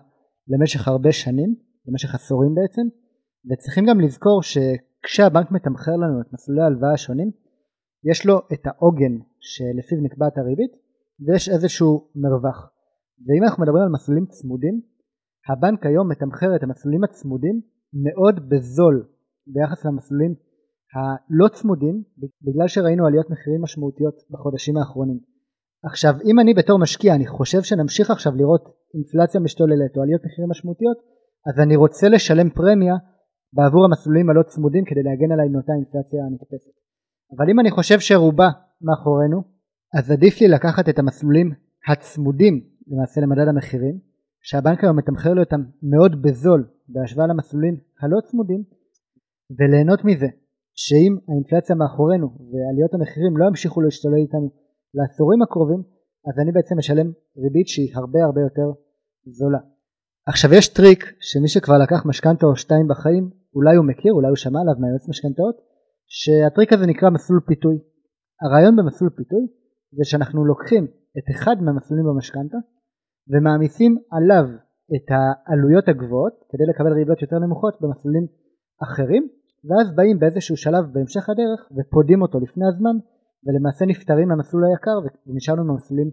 למשך 0.49 0.89
הרבה 0.89 1.13
שנים, 1.13 1.55
למשך 1.89 2.15
עשורים 2.15 2.55
בעצם, 2.55 2.83
וצריכים 3.51 3.85
גם 3.87 4.01
לזכור 4.01 4.43
שכשהבנק 4.43 5.51
מתמחר 5.51 5.97
לנו 5.97 6.21
את 6.21 6.33
מסלולי 6.33 6.63
ההלוואה 6.63 6.93
השונים, 6.93 7.31
יש 8.11 8.27
לו 8.27 8.39
את 8.53 8.67
העוגן 8.67 9.15
שלפיו 9.41 9.99
נקבעת 10.03 10.39
הריבית, 10.39 10.73
ויש 11.27 11.49
איזשהו 11.49 12.09
מרווח. 12.15 12.71
ואם 13.27 13.45
אנחנו 13.45 13.63
מדברים 13.63 13.83
על 13.83 13.89
מסלולים 13.89 14.27
צמודים, 14.27 14.81
הבנק 15.49 15.87
היום 15.87 16.11
מתמחר 16.11 16.57
את 16.57 16.63
המסלולים 16.63 17.05
הצמודים 17.05 17.61
מאוד 18.05 18.49
בזול 18.49 19.09
ביחס 19.47 19.85
למסלולים 19.85 20.35
הלא 20.95 21.49
צמודים, 21.49 22.03
בגלל 22.43 22.69
שראינו 22.69 23.07
עליות 23.07 23.31
מחירים 23.31 23.63
משמעותיות 23.63 24.15
בחודשים 24.31 24.77
האחרונים. 24.77 25.19
עכשיו 25.85 26.15
אם 26.25 26.41
אני 26.41 26.55
בתור 26.55 26.79
משקיע 26.79 27.15
אני 27.15 27.27
חושב 27.27 27.63
שנמשיך 27.63 28.11
עכשיו 28.11 28.33
לראות 28.35 28.65
אינפלציה 28.95 29.41
משתוללת 29.41 29.97
או 29.97 30.03
עליות 30.03 30.25
מחירים 30.25 30.51
משמעותיות 30.51 30.97
אז 31.49 31.61
אני 31.61 31.77
רוצה 31.77 32.09
לשלם 32.09 32.51
פרמיה 32.51 32.95
בעבור 33.53 33.85
המסלולים 33.85 34.31
הלא 34.31 34.43
צמודים 34.43 34.85
כדי 34.85 35.03
להגן 35.03 35.33
עליי 35.33 35.49
מאותה 35.49 35.73
אינפלציה 35.73 36.25
הנתפסת. 36.25 36.75
אבל 37.37 37.51
אם 37.51 37.61
אני 37.61 37.71
חושב 37.71 38.01
שרובה 38.01 38.49
מאחורינו 38.87 39.43
אז 39.97 40.11
עדיף 40.11 40.41
לי 40.41 40.49
לקחת 40.49 40.89
את 40.89 40.99
המסלולים 40.99 41.53
הצמודים 41.89 42.55
למעשה 42.87 43.21
למדד 43.21 43.49
המחירים 43.49 43.99
שהבנק 44.43 44.85
היום 44.85 44.99
מתמחר 44.99 45.33
לי 45.35 45.41
אותם 45.41 45.63
מאוד 45.83 46.23
בזול 46.23 46.69
בהשוואה 46.89 47.27
למסלולים 47.27 47.77
הלא 48.01 48.21
צמודים 48.21 48.63
וליהנות 49.59 50.05
מזה 50.05 50.27
שאם 50.75 51.13
האינפלציה 51.29 51.77
מאחורינו 51.77 52.27
ועליות 52.27 52.95
המחירים 52.95 53.37
לא 53.37 53.47
ימשיכו 53.47 53.81
להשתולל 53.81 54.21
איתנו 54.25 54.51
לעשורים 54.95 55.43
הקרובים 55.43 55.83
אז 56.29 56.35
אני 56.43 56.53
בעצם 56.53 56.79
משלם 56.79 57.09
ריבית 57.43 57.69
שהיא 57.69 57.93
הרבה 57.95 58.25
הרבה 58.25 58.41
יותר 58.41 58.69
זולה. 59.27 59.76
עכשיו 60.29 60.55
יש 60.55 60.69
טריק 60.69 61.01
שמי 61.21 61.49
שכבר 61.49 61.79
לקח 61.79 62.07
משכנתה 62.07 62.47
או 62.47 62.57
שתיים 62.57 62.89
בחיים 62.89 63.31
אולי 63.55 63.77
הוא 63.77 63.85
מכיר 63.85 64.13
אולי 64.13 64.29
הוא 64.29 64.37
שמע 64.37 64.61
עליו 64.61 64.75
מהיועץ 64.81 65.09
משכנתאות 65.09 65.57
שהטריק 66.07 66.73
הזה 66.73 66.87
נקרא 66.87 67.11
מסלול 67.11 67.41
פיתוי. 67.47 67.77
הרעיון 68.43 68.77
במסלול 68.77 69.11
פיתוי 69.11 69.45
זה 69.97 70.05
שאנחנו 70.05 70.45
לוקחים 70.45 70.85
את 71.19 71.27
אחד 71.35 71.57
מהמסלולים 71.63 72.07
במשכנתה 72.07 72.59
ומעמיסים 73.31 73.93
עליו 74.11 74.47
את 74.95 75.07
העלויות 75.15 75.89
הגבוהות 75.89 76.35
כדי 76.51 76.65
לקבל 76.71 76.93
ריביות 76.93 77.23
יותר 77.23 77.39
נמוכות 77.39 77.75
במסלולים 77.81 78.27
אחרים 78.83 79.29
ואז 79.69 79.95
באים 79.97 80.19
באיזשהו 80.19 80.57
שלב 80.57 80.85
בהמשך 80.93 81.25
הדרך 81.31 81.61
ופודים 81.77 82.23
אותו 82.23 82.41
לפני 82.41 82.67
הזמן 82.69 82.97
ולמעשה 83.45 83.85
נפטרים 83.87 84.29
מהמסלול 84.29 84.65
היקר 84.65 84.99
ונשארנו 85.27 85.65
מהמסלולים 85.65 86.11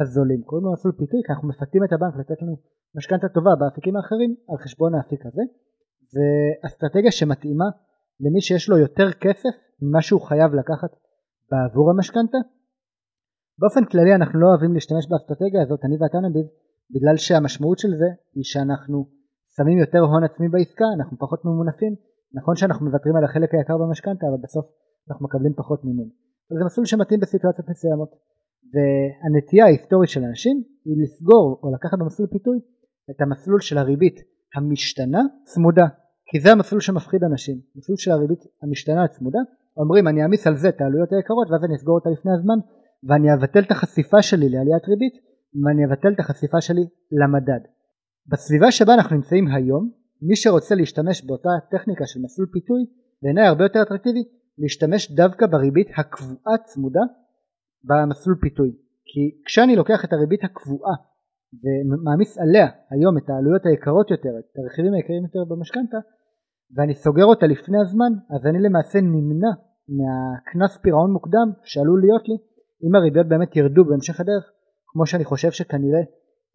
הזולים. 0.00 0.42
קוראים 0.42 0.66
לו 0.66 0.72
מסלול 0.72 0.94
פיתוי 1.00 1.20
כי 1.26 1.32
אנחנו 1.32 1.48
מפתים 1.48 1.84
את 1.84 1.92
הבנק 1.92 2.14
לתת 2.20 2.42
לנו 2.42 2.56
משכנתה 2.96 3.28
טובה 3.28 3.50
באפיקים 3.60 3.96
האחרים 3.96 4.34
על 4.48 4.56
חשבון 4.64 4.94
האפיק 4.94 5.26
הזה. 5.26 5.42
זה 6.14 6.26
אסטרטגיה 6.66 7.12
שמתאימה 7.12 7.68
למי 8.20 8.40
שיש 8.40 8.68
לו 8.68 8.78
יותר 8.78 9.12
כסף 9.12 9.54
ממה 9.82 10.02
שהוא 10.02 10.20
חייב 10.20 10.54
לקחת 10.54 10.92
בעבור 11.50 11.90
המשכנתה. 11.90 12.38
באופן 13.58 13.84
כללי 13.84 14.14
אנחנו 14.14 14.40
לא 14.40 14.46
אוהבים 14.46 14.74
להשתמש 14.74 15.04
באסטרטגיה 15.10 15.62
הזאת, 15.62 15.80
אני 15.84 15.96
ואתה 16.00 16.18
נדיב, 16.18 16.46
בגלל 16.94 17.16
שהמשמעות 17.16 17.78
של 17.78 17.92
זה 18.00 18.08
היא 18.34 18.44
שאנחנו 18.44 19.06
שמים 19.56 19.78
יותר 19.78 19.98
הון 19.98 20.24
עצמי 20.24 20.48
בעסקה, 20.48 20.84
אנחנו 20.96 21.18
פחות 21.18 21.44
ממונפים. 21.44 21.94
נכון 22.34 22.56
שאנחנו 22.56 22.86
מוותרים 22.86 23.16
על 23.16 23.24
החלק 23.24 23.54
היקר 23.54 23.78
במשכנתה, 23.78 24.26
אבל 24.30 24.40
בסוף 24.42 24.66
אנחנו 25.10 25.24
מקבלים 25.26 25.52
פחות 25.56 25.84
מימון. 25.84 26.08
אבל 26.50 26.58
זה 26.58 26.64
מסלול 26.64 26.86
שמתאים 26.86 27.20
בסיטואציות 27.20 27.68
מסוימות. 27.68 28.10
והנטייה 28.72 29.64
ההיסטורית 29.64 30.10
של 30.10 30.24
אנשים 30.24 30.62
היא 30.84 31.02
לסגור 31.02 31.60
או 31.62 31.74
לקחת 31.74 31.98
במסלול 31.98 32.28
פיתוי 32.28 32.58
את 33.10 33.20
המסלול 33.20 33.60
של 33.60 33.78
הריבית 33.78 34.20
המשתנה 34.54 35.20
צמודה. 35.44 35.86
כי 36.26 36.40
זה 36.40 36.52
המסלול 36.52 36.80
שמפחיד 36.80 37.24
אנשים. 37.24 37.60
מסלול 37.76 37.96
של 37.98 38.10
הריבית 38.10 38.40
המשתנה 38.62 39.04
הצמודה 39.04 39.38
אומרים 39.76 40.08
אני 40.08 40.22
אעמיס 40.22 40.46
על 40.46 40.56
זה 40.56 40.68
את 40.68 40.80
העלויות 40.80 41.12
היקרות 41.12 41.50
ואז 41.50 41.64
אני 41.64 41.74
אסגור 41.76 41.94
אותה 41.94 42.10
לפני 42.10 42.32
הזמן 42.32 42.58
ואני 43.04 43.34
אבטל 43.34 43.60
את 43.60 43.70
החשיפה 43.70 44.22
שלי 44.22 44.48
לעליית 44.48 44.84
ריבית 44.88 45.14
ואני 45.64 45.84
אבטל 45.84 46.12
את 46.12 46.20
החשיפה 46.20 46.60
שלי 46.60 46.84
למדד. 47.12 47.60
בסביבה 48.26 48.70
שבה 48.70 48.94
אנחנו 48.94 49.16
נמצאים 49.16 49.48
היום 49.48 49.90
מי 50.22 50.36
שרוצה 50.36 50.74
להשתמש 50.74 51.24
באותה 51.26 51.48
טכניקה 51.70 52.06
של 52.06 52.20
מסלול 52.20 52.48
פיתוי 52.52 52.86
בעיניי 53.22 53.46
הרבה 53.46 53.64
יותר 53.64 53.82
אטרקטיבי 53.82 54.24
להשתמש 54.58 55.12
דווקא 55.12 55.46
בריבית 55.46 55.88
הקבועה 55.96 56.58
צמודה 56.64 57.00
במסלול 57.84 58.36
פיתוי. 58.40 58.70
כי 59.04 59.20
כשאני 59.44 59.76
לוקח 59.76 60.04
את 60.04 60.12
הריבית 60.12 60.44
הקבועה 60.44 60.94
ומעמיס 61.60 62.38
עליה 62.38 62.66
היום 62.90 63.18
את 63.18 63.30
העלויות 63.30 63.66
היקרות 63.66 64.10
יותר 64.10 64.34
את 64.38 64.58
הרכיבים 64.58 64.92
היקרים 64.94 65.22
יותר 65.22 65.44
במשכנתה 65.50 65.98
ואני 66.74 66.94
סוגר 66.94 67.24
אותה 67.24 67.46
לפני 67.46 67.80
הזמן 67.80 68.12
אז 68.34 68.46
אני 68.46 68.58
למעשה 68.66 68.98
נמנע 69.00 69.52
מהקנס 69.96 70.78
פירעון 70.82 71.10
מוקדם 71.12 71.48
שעלול 71.64 72.00
להיות 72.00 72.28
לי 72.28 72.36
אם 72.84 72.94
הריביות 72.94 73.28
באמת 73.28 73.56
ירדו 73.56 73.84
בהמשך 73.84 74.20
הדרך 74.20 74.44
כמו 74.86 75.06
שאני 75.06 75.24
חושב 75.24 75.50
שכנראה 75.50 76.02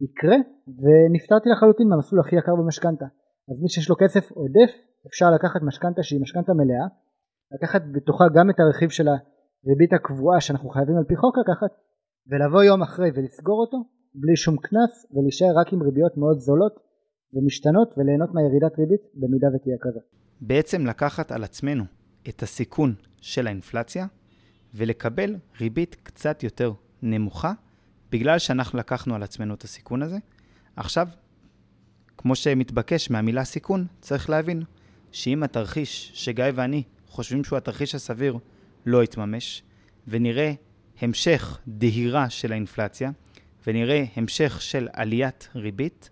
יקרה 0.00 0.36
ונפטרתי 0.80 1.48
לחלוטין 1.48 1.88
מהמסלול 1.88 2.20
הכי 2.20 2.36
יקר 2.36 2.54
במשכנתה. 2.56 3.04
אז 3.50 3.62
מי 3.62 3.68
שיש 3.68 3.88
לו 3.90 3.96
כסף 4.02 4.30
עודף 4.30 4.70
אפשר 5.06 5.30
לקחת 5.30 5.60
משכנתה 5.62 6.02
שהיא 6.02 6.20
משכנתה 6.20 6.52
מלאה 6.54 6.86
לקחת 7.54 7.82
בתוכה 7.92 8.24
גם 8.34 8.50
את 8.50 8.60
הרכיב 8.60 8.90
של 8.90 9.08
הריבית 9.08 9.92
הקבועה 9.92 10.40
שאנחנו 10.40 10.68
חייבים 10.68 10.96
על 10.96 11.04
פי 11.04 11.16
חוק 11.16 11.38
לקחת 11.38 11.72
ולבוא 12.30 12.62
יום 12.62 12.82
אחרי 12.82 13.10
ולסגור 13.14 13.60
אותו 13.60 13.78
בלי 14.14 14.36
שום 14.36 14.56
קנס 14.56 15.06
ולהישאר 15.14 15.58
רק 15.60 15.72
עם 15.72 15.82
ריביות 15.82 16.16
מאוד 16.16 16.38
זולות 16.38 16.80
ומשתנות 17.32 17.94
וליהנות 17.96 18.30
מהירידת 18.34 18.78
ריבית 18.78 19.00
במידה 19.14 19.46
ותהיה 19.54 19.76
כזאת. 19.80 20.02
בעצם 20.40 20.86
לקחת 20.86 21.32
על 21.32 21.44
עצמנו 21.44 21.84
את 22.28 22.42
הסיכון 22.42 22.94
של 23.20 23.46
האינפלציה 23.46 24.06
ולקבל 24.74 25.36
ריבית 25.60 25.96
קצת 26.02 26.42
יותר 26.42 26.72
נמוכה 27.02 27.52
בגלל 28.10 28.38
שאנחנו 28.38 28.78
לקחנו 28.78 29.14
על 29.14 29.22
עצמנו 29.22 29.54
את 29.54 29.62
הסיכון 29.62 30.02
הזה. 30.02 30.18
עכשיו, 30.76 31.08
כמו 32.16 32.34
שמתבקש 32.34 33.10
מהמילה 33.10 33.44
סיכון, 33.44 33.86
צריך 34.00 34.30
להבין 34.30 34.62
שאם 35.12 35.42
התרחיש 35.42 36.10
שגיא 36.14 36.44
ואני 36.54 36.82
חושבים 37.06 37.44
שהוא 37.44 37.56
התרחיש 37.56 37.94
הסביר 37.94 38.38
לא 38.86 39.04
יתממש, 39.04 39.62
ונראה 40.08 40.52
המשך 41.00 41.58
דהירה 41.68 42.30
של 42.30 42.52
האינפלציה, 42.52 43.10
ונראה 43.66 44.04
המשך 44.16 44.62
של 44.62 44.88
עליית 44.92 45.48
ריבית, 45.54 46.10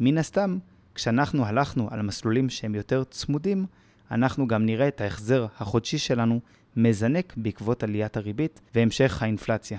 מן 0.00 0.18
הסתם, 0.18 0.58
כשאנחנו 0.94 1.46
הלכנו 1.46 1.88
על 1.90 2.02
מסלולים 2.02 2.50
שהם 2.50 2.74
יותר 2.74 3.04
צמודים, 3.04 3.66
אנחנו 4.10 4.48
גם 4.48 4.66
נראה 4.66 4.88
את 4.88 5.00
ההחזר 5.00 5.46
החודשי 5.58 5.98
שלנו 5.98 6.40
מזנק 6.76 7.34
בעקבות 7.36 7.82
עליית 7.82 8.16
הריבית 8.16 8.60
והמשך 8.74 9.22
האינפלציה. 9.22 9.78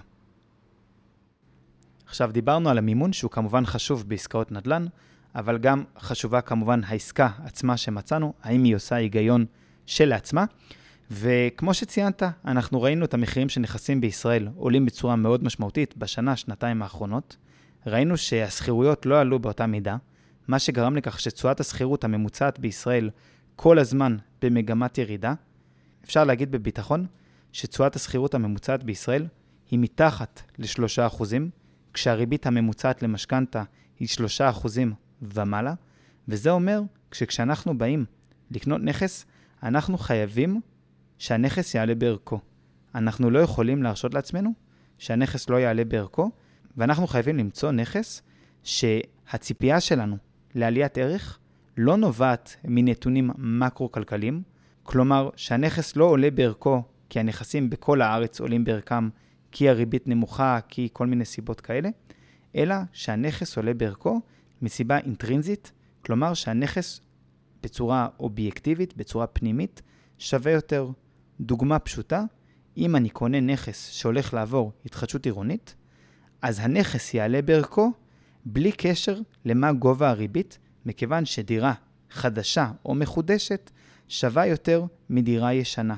עכשיו 2.06 2.32
דיברנו 2.32 2.70
על 2.70 2.78
המימון 2.78 3.14
שהוא 3.14 3.32
כמובן 3.32 3.66
חשוב 3.66 4.10
בעסקאות 4.10 4.52
נדל"ן, 4.52 4.86
אבל 5.36 5.58
גם 5.58 5.84
חשובה 6.00 6.42
כמובן 6.42 6.82
העסקה 6.84 7.30
עצמה 7.44 7.78
שמצאנו, 7.78 8.34
האם 8.44 8.64
היא 8.64 8.76
עושה 8.76 8.96
היגיון 8.96 9.46
שלעצמה. 9.86 10.46
וכמו 11.12 11.74
שציינת, 11.74 12.24
אנחנו 12.46 12.82
ראינו 12.82 13.06
את 13.06 13.14
המחירים 13.14 13.50
של 13.50 13.62
נכסים 13.62 14.02
בישראל 14.02 14.48
עולים 14.56 14.86
בצורה 14.86 15.16
מאוד 15.16 15.44
משמעותית 15.44 15.98
בשנה, 15.98 16.36
שנתיים 16.36 16.82
האחרונות. 16.82 17.38
ראינו 17.86 18.18
שהשכירויות 18.18 19.06
לא 19.06 19.20
עלו 19.20 19.40
באותה 19.40 19.68
מידה, 19.68 19.98
מה 20.48 20.60
שגרם 20.60 20.96
לכך 20.96 21.20
שתשואת 21.20 21.60
השכירות 21.60 22.04
הממוצעת 22.04 22.60
בישראל 22.60 23.10
כל 23.56 23.80
הזמן 23.80 24.18
במגמת 24.42 24.98
ירידה. 24.98 25.34
אפשר 26.04 26.24
להגיד 26.24 26.52
בביטחון 26.52 27.06
שתשואת 27.52 27.96
השכירות 27.96 28.34
הממוצעת 28.34 28.84
בישראל 28.84 29.28
היא 29.72 29.80
מתחת 29.80 30.42
ל-3%, 30.58 31.24
כשהריבית 31.94 32.48
הממוצעת 32.48 33.04
למשכנתה 33.04 33.64
היא 34.00 34.08
3% 34.64 34.68
ומעלה, 35.22 35.74
וזה 36.28 36.50
אומר 36.50 36.82
שכשאנחנו 37.12 37.78
באים 37.78 38.06
לקנות 38.52 38.82
נכס, 38.82 39.26
אנחנו 39.64 39.98
חייבים 39.98 40.62
שהנכס 41.20 41.76
יעלה 41.76 41.96
בערכו. 41.96 42.40
אנחנו 42.96 43.30
לא 43.30 43.40
יכולים 43.40 43.84
להרשות 43.84 44.14
לעצמנו 44.14 44.54
שהנכס 44.98 45.50
לא 45.50 45.56
יעלה 45.56 45.86
בערכו, 45.86 46.32
ואנחנו 46.78 47.08
חייבים 47.08 47.38
למצוא 47.38 47.72
נכס 47.72 48.22
שהציפייה 48.64 49.80
שלנו 49.80 50.18
לעליית 50.56 50.98
ערך 50.98 51.40
לא 51.78 51.98
נובעת 51.98 52.56
מנתונים 52.64 53.30
מקרו-כלכליים, 53.38 54.44
כלומר 54.84 55.30
שהנכס 55.36 55.96
לא 55.96 56.06
עולה 56.06 56.32
בערכו 56.32 56.84
כי 57.10 57.20
הנכסים 57.20 57.70
בכל 57.70 58.02
הארץ 58.02 58.40
עולים 58.40 58.64
בערכם 58.64 59.10
כי 59.52 59.70
הריבית 59.70 60.08
נמוכה, 60.08 60.60
כי 60.68 60.90
כל 60.94 61.08
מיני 61.08 61.26
סיבות 61.26 61.62
כאלה, 61.62 61.90
אלא 62.56 62.76
שהנכס 62.94 63.58
עולה 63.58 63.74
בערכו 63.74 64.22
מסיבה 64.62 64.98
אינטרינזית, 64.98 65.72
כלומר 66.06 66.34
שהנכס 66.34 67.02
בצורה 67.64 68.08
אובייקטיבית, 68.20 68.98
בצורה 68.98 69.28
פנימית, 69.28 69.82
שווה 70.18 70.52
יותר. 70.52 70.90
דוגמה 71.40 71.80
פשוטה, 71.80 72.24
אם 72.78 72.96
אני 72.96 73.10
קונה 73.10 73.40
נכס 73.40 73.90
שהולך 73.92 74.34
לעבור 74.34 74.72
התחדשות 74.86 75.26
עירונית, 75.26 75.76
אז 76.42 76.60
הנכס 76.60 77.14
יעלה 77.14 77.42
בערכו 77.42 77.92
בלי 78.46 78.72
קשר 78.72 79.20
למה 79.46 79.74
גובה 79.74 80.10
הריבית, 80.10 80.60
מכיוון 80.86 81.26
שדירה 81.26 81.74
חדשה 82.10 82.72
או 82.86 82.96
מחודשת 82.96 83.72
שווה 84.08 84.46
יותר 84.46 84.86
מדירה 85.10 85.54
ישנה. 85.54 85.96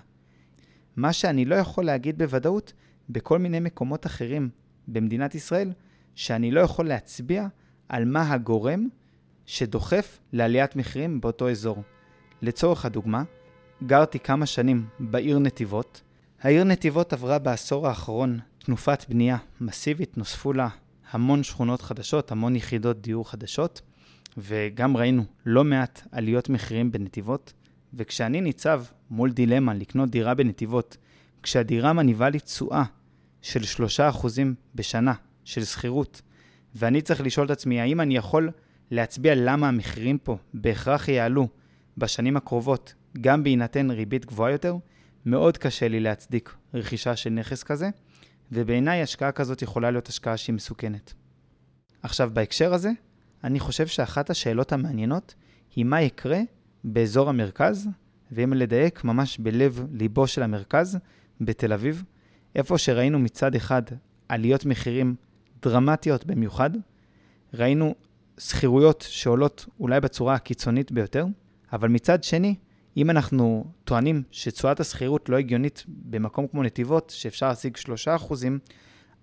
מה 0.95 1.13
שאני 1.13 1.45
לא 1.45 1.55
יכול 1.55 1.85
להגיד 1.85 2.17
בוודאות 2.17 2.73
בכל 3.09 3.39
מיני 3.39 3.59
מקומות 3.59 4.05
אחרים 4.05 4.49
במדינת 4.87 5.35
ישראל, 5.35 5.71
שאני 6.15 6.51
לא 6.51 6.61
יכול 6.61 6.87
להצביע 6.87 7.47
על 7.89 8.05
מה 8.05 8.33
הגורם 8.33 8.87
שדוחף 9.45 10.19
לעליית 10.33 10.75
מחירים 10.75 11.21
באותו 11.21 11.49
אזור. 11.49 11.83
לצורך 12.41 12.85
הדוגמה, 12.85 13.23
גרתי 13.85 14.19
כמה 14.19 14.45
שנים 14.45 14.85
בעיר 14.99 15.39
נתיבות. 15.39 16.01
העיר 16.41 16.63
נתיבות 16.63 17.13
עברה 17.13 17.39
בעשור 17.39 17.87
האחרון 17.87 18.39
תנופת 18.59 19.05
בנייה 19.09 19.37
מסיבית, 19.61 20.17
נוספו 20.17 20.53
לה 20.53 20.67
המון 21.11 21.43
שכונות 21.43 21.81
חדשות, 21.81 22.31
המון 22.31 22.55
יחידות 22.55 23.01
דיור 23.01 23.29
חדשות, 23.29 23.81
וגם 24.37 24.97
ראינו 24.97 25.23
לא 25.45 25.63
מעט 25.63 26.01
עליות 26.11 26.49
מחירים 26.49 26.91
בנתיבות. 26.91 27.53
וכשאני 27.93 28.41
ניצב 28.41 28.83
מול 29.09 29.31
דילמה 29.31 29.73
לקנות 29.73 30.09
דירה 30.09 30.33
בנתיבות, 30.33 30.97
כשהדירה 31.43 31.93
מניבה 31.93 32.29
לי 32.29 32.39
תשואה 32.39 32.83
של 33.41 33.85
3% 34.23 34.27
בשנה 34.75 35.13
של 35.43 35.63
שכירות, 35.63 36.21
ואני 36.75 37.01
צריך 37.01 37.21
לשאול 37.21 37.45
את 37.45 37.51
עצמי, 37.51 37.81
האם 37.81 38.01
אני 38.01 38.17
יכול 38.17 38.49
להצביע 38.91 39.33
למה 39.35 39.67
המחירים 39.67 40.17
פה 40.17 40.37
בהכרח 40.53 41.07
יעלו 41.07 41.47
בשנים 41.97 42.37
הקרובות, 42.37 42.93
גם 43.21 43.43
בהינתן 43.43 43.91
ריבית 43.91 44.25
גבוהה 44.25 44.51
יותר, 44.51 44.75
מאוד 45.25 45.57
קשה 45.57 45.87
לי 45.87 45.99
להצדיק 45.99 46.55
רכישה 46.73 47.15
של 47.15 47.29
נכס 47.29 47.63
כזה, 47.63 47.89
ובעיניי 48.51 49.01
השקעה 49.01 49.31
כזאת 49.31 49.61
יכולה 49.61 49.91
להיות 49.91 50.07
השקעה 50.07 50.37
שהיא 50.37 50.53
מסוכנת. 50.53 51.13
עכשיו, 52.03 52.29
בהקשר 52.33 52.73
הזה, 52.73 52.91
אני 53.43 53.59
חושב 53.59 53.87
שאחת 53.87 54.29
השאלות 54.29 54.71
המעניינות 54.71 55.35
היא 55.75 55.85
מה 55.85 56.01
יקרה 56.01 56.39
באזור 56.83 57.29
המרכז, 57.29 57.89
ואם 58.31 58.53
לדייק, 58.53 59.03
ממש 59.03 59.37
בלב 59.37 59.87
ליבו 59.91 60.27
של 60.27 60.43
המרכז, 60.43 60.97
בתל 61.41 61.73
אביב, 61.73 62.03
איפה 62.55 62.77
שראינו 62.77 63.19
מצד 63.19 63.55
אחד 63.55 63.81
עליות 64.29 64.65
מחירים 64.65 65.15
דרמטיות 65.61 66.25
במיוחד, 66.25 66.69
ראינו 67.53 67.95
שכירויות 68.37 69.05
שעולות 69.09 69.65
אולי 69.79 69.99
בצורה 69.99 70.35
הקיצונית 70.35 70.91
ביותר, 70.91 71.25
אבל 71.73 71.89
מצד 71.89 72.23
שני, 72.23 72.55
אם 72.97 73.09
אנחנו 73.09 73.65
טוענים 73.83 74.23
שתשואת 74.31 74.79
השכירות 74.79 75.29
לא 75.29 75.37
הגיונית 75.37 75.83
במקום 75.87 76.47
כמו 76.47 76.63
נתיבות, 76.63 77.09
שאפשר 77.09 77.47
להשיג 77.47 77.77
3%, 77.77 77.89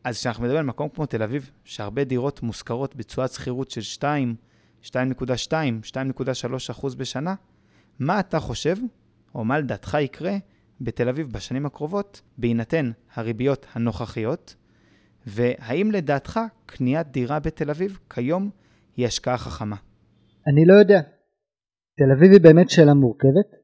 אז 0.05 0.19
כשאנחנו 0.19 0.43
מדברים 0.43 0.61
על 0.61 0.67
מקום 0.67 0.89
כמו 0.89 1.07
תל 1.07 1.23
אביב, 1.23 1.51
שהרבה 1.65 2.05
דירות 2.05 2.43
מושכרות 2.43 2.97
בתשואת 2.97 3.31
שכירות 3.31 3.71
של 3.71 3.81
2, 3.81 4.35
2.2, 4.83 4.91
2.3% 4.91 6.97
בשנה, 6.97 7.35
מה 7.99 8.21
אתה 8.21 8.41
חושב, 8.41 8.77
או 9.35 9.45
מה 9.45 9.59
לדעתך 9.59 9.97
יקרה 10.01 10.37
בתל 10.81 11.09
אביב 11.09 11.33
בשנים 11.33 11.67
הקרובות, 11.67 12.21
בהינתן 12.39 12.91
הריביות 13.15 13.67
הנוכחיות, 13.73 14.55
והאם 15.27 15.91
לדעתך 15.93 16.41
קניית 16.67 17.07
דירה 17.07 17.41
בתל 17.41 17.71
אביב 17.71 17.99
כיום 18.11 18.51
היא 18.97 19.07
השקעה 19.07 19.39
חכמה? 19.39 19.77
אני 20.47 20.67
לא 20.67 20.75
יודע. 20.75 21.01
תל 21.99 22.13
אביב 22.17 22.33
היא 22.33 22.41
באמת 22.41 22.71
שאלה 22.71 22.95
מורכבת. 22.95 23.58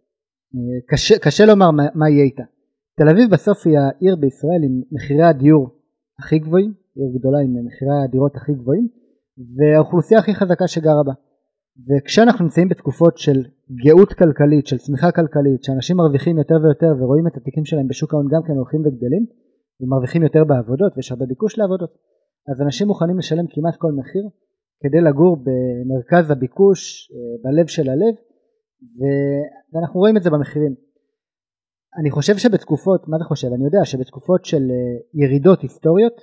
אה, 0.54 0.80
קשה, 0.90 1.18
קשה 1.18 1.46
לומר 1.46 1.70
מה, 1.70 1.82
מה 1.94 2.10
יהיה 2.10 2.24
איתה. 2.24 2.42
תל 2.96 3.08
אביב 3.08 3.30
בסוף 3.30 3.66
היא 3.66 3.78
העיר 3.78 4.16
בישראל 4.16 4.62
עם 4.64 4.82
מחירי 4.92 5.22
הדיור 5.22 5.68
הכי 6.18 6.38
גבוהים, 6.38 6.72
עיר 6.96 7.08
גדולה 7.18 7.38
עם 7.38 7.66
מחירי 7.66 8.04
הדירות 8.04 8.36
הכי 8.36 8.52
גבוהים, 8.54 8.88
והאוכלוסייה 9.56 10.20
הכי 10.20 10.34
חזקה 10.34 10.68
שגרה 10.68 11.02
בה. 11.06 11.12
וכשאנחנו 11.88 12.44
נמצאים 12.44 12.68
בתקופות 12.68 13.18
של 13.18 13.38
גאות 13.84 14.12
כלכלית, 14.12 14.66
של 14.66 14.78
צמיחה 14.78 15.12
כלכלית, 15.12 15.64
שאנשים 15.64 15.96
מרוויחים 15.96 16.38
יותר 16.38 16.54
ויותר 16.62 16.92
ורואים 16.98 17.26
את 17.26 17.36
התיקים 17.36 17.64
שלהם 17.64 17.88
בשוק 17.88 18.14
ההון 18.14 18.26
גם 18.30 18.42
כן 18.46 18.52
הולכים 18.52 18.80
וגדלים, 18.80 19.26
ומרוויחים 19.80 20.22
יותר 20.22 20.44
בעבודות 20.44 20.92
ויש 20.96 21.12
הרבה 21.12 21.26
ביקוש 21.26 21.58
לעבודות, 21.58 21.90
אז 22.50 22.62
אנשים 22.62 22.86
מוכנים 22.86 23.18
לשלם 23.18 23.46
כמעט 23.50 23.76
כל 23.78 23.92
מחיר 23.92 24.28
כדי 24.82 25.00
לגור 25.00 25.36
במרכז 25.36 26.30
הביקוש, 26.30 27.10
אה, 27.12 27.50
בלב 27.50 27.66
של 27.66 27.90
הלב, 27.90 28.14
ואנחנו 29.72 30.00
רואים 30.00 30.16
את 30.16 30.22
זה 30.22 30.30
במחירים. 30.30 30.74
אני 32.00 32.10
חושב 32.10 32.36
שבתקופות, 32.36 33.08
מה 33.08 33.18
זה 33.18 33.24
חושב? 33.24 33.48
אני 33.56 33.64
יודע 33.64 33.84
שבתקופות 33.84 34.44
של 34.44 34.62
אה, 34.70 35.24
ירידות 35.24 35.60
היסטוריות 35.60 36.20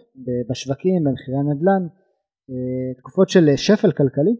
בשווקים, 0.49 1.03
במחירי 1.03 1.37
הנדל"ן, 1.37 1.83
אה, 2.49 2.93
תקופות 2.97 3.29
של 3.29 3.45
שפל 3.55 3.91
כלכלי, 3.91 4.35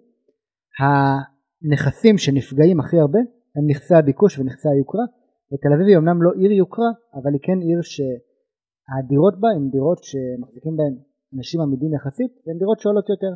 הנכסים 0.81 2.17
שנפגעים 2.17 2.79
הכי 2.79 2.97
הרבה 2.99 3.19
הם 3.55 3.67
נכסי 3.67 3.95
הביקוש 3.95 4.39
ונכסי 4.39 4.69
היוקרה, 4.69 5.05
ותל 5.49 5.73
אביב 5.75 5.87
היא 5.87 5.97
אמנם 5.97 6.23
לא 6.23 6.31
עיר 6.39 6.51
יוקרה, 6.51 6.91
אבל 7.13 7.31
היא 7.33 7.41
כן 7.43 7.59
עיר 7.67 7.81
שהדירות 7.91 9.39
בה 9.39 9.47
הן 9.55 9.69
דירות 9.69 9.99
שמחזיקים 10.03 10.75
בהן 10.77 10.95
אנשים 11.35 11.61
עמידים 11.61 11.93
יחסית, 11.93 12.31
והן 12.43 12.57
דירות 12.57 12.79
שעולות 12.79 13.09
יותר. 13.09 13.33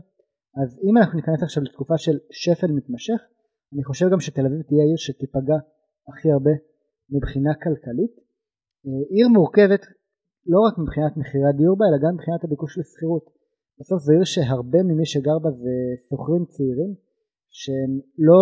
אז 0.62 0.80
אם 0.84 0.98
אנחנו 0.98 1.16
ניכנס 1.20 1.44
עכשיו 1.44 1.64
לתקופה 1.64 1.98
של 1.98 2.18
שפל 2.32 2.72
מתמשך, 2.72 3.20
אני 3.74 3.84
חושב 3.84 4.08
גם 4.12 4.20
שתל 4.20 4.46
אביב 4.46 4.62
תהיה 4.62 4.84
עיר 4.90 5.00
שתיפגע 5.06 5.58
הכי 6.10 6.32
הרבה 6.32 6.52
מבחינה 7.16 7.54
כלכלית. 7.64 8.14
אה, 8.86 9.02
עיר 9.16 9.28
מורכבת 9.38 9.84
לא 10.52 10.60
רק 10.68 10.76
מבחינת 10.82 11.14
מחירי 11.18 11.48
הדיור 11.50 11.76
בה, 11.78 11.86
אלא 11.90 11.98
גם 12.04 12.14
מבחינת 12.16 12.44
הביקוש 12.44 12.78
לשכירות. 12.80 13.26
בסוף 13.80 14.00
זו 14.06 14.12
עיר 14.14 14.24
שהרבה 14.24 14.80
ממי 14.84 15.06
שגר 15.06 15.38
בה 15.44 15.52
זה 15.52 15.76
שוכרים 16.10 16.46
צעירים, 16.54 16.92
שהם 17.60 17.92
לא 18.28 18.42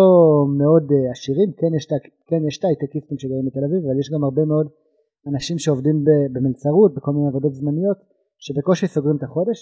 מאוד 0.60 0.84
אה, 0.92 1.10
עשירים, 1.14 1.48
כן 1.60 1.72
יש, 1.76 1.84
כן 2.28 2.40
יש 2.48 2.58
את 2.58 2.64
ההייטקיסטים 2.64 3.18
שגרים 3.18 3.46
בתל 3.48 3.64
אביב, 3.66 3.80
אבל 3.86 3.98
יש 4.00 4.08
גם 4.14 4.24
הרבה 4.24 4.44
מאוד 4.44 4.66
אנשים 5.30 5.58
שעובדים 5.58 5.96
במלצרות, 6.34 6.94
בכל 6.96 7.12
מיני 7.12 7.28
עבודות 7.28 7.54
זמניות, 7.54 7.98
שבקושי 8.44 8.86
סוגרים 8.86 9.16
את 9.16 9.22
החודש. 9.22 9.58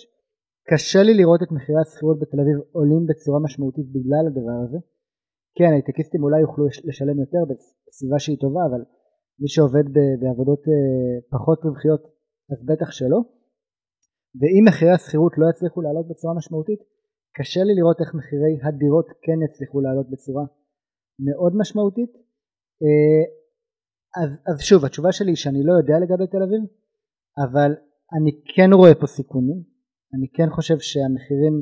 קשה 0.70 1.02
לי 1.02 1.14
לראות 1.14 1.40
את 1.42 1.50
מחירי 1.52 1.80
השכירות 1.80 2.18
בתל 2.18 2.40
אביב 2.40 2.56
עולים 2.72 3.06
בצורה 3.06 3.38
משמעותית 3.40 3.86
בגלל 3.94 4.24
הדבר 4.26 4.58
הזה. 4.64 4.78
כן, 5.58 5.70
הייטקיסטים 5.72 6.22
אולי 6.22 6.40
יוכלו 6.40 6.64
לשלם 6.84 7.18
יותר 7.24 7.42
בסביבה 7.48 8.18
שהיא 8.18 8.38
טובה, 8.40 8.60
אבל 8.70 8.82
מי 9.40 9.48
שעובד 9.48 9.84
בעבודות 10.20 10.62
אה, 10.68 11.20
פחות 11.30 11.58
רווחיות 11.64 12.02
אז 12.52 12.58
בטח 12.70 12.90
שלא. 12.90 13.20
ואם 14.40 14.64
מחירי 14.68 14.90
השכירות 14.90 15.32
לא 15.38 15.46
יצליחו 15.50 15.82
לעלות 15.82 16.08
בצורה 16.08 16.34
משמעותית, 16.34 16.80
קשה 17.36 17.62
לי 17.64 17.74
לראות 17.74 18.00
איך 18.00 18.14
מחירי 18.14 18.52
הדירות 18.62 19.08
כן 19.24 19.38
יצליחו 19.46 19.80
לעלות 19.80 20.10
בצורה 20.10 20.44
מאוד 21.26 21.52
משמעותית. 21.60 22.12
אה, 22.82 23.22
אז, 24.22 24.30
אז 24.48 24.60
שוב, 24.60 24.84
התשובה 24.84 25.12
שלי 25.12 25.30
היא 25.30 25.36
שאני 25.36 25.62
לא 25.68 25.72
יודע 25.72 25.96
לגבי 26.02 26.26
תל 26.26 26.42
אביב, 26.42 26.62
אבל 27.44 27.70
אני 28.16 28.30
כן 28.54 28.70
רואה 28.72 28.94
פה 28.94 29.06
סיכונים. 29.06 29.58
אני 30.14 30.26
כן 30.36 30.50
חושב 30.50 30.78
שהמחירים 30.78 31.54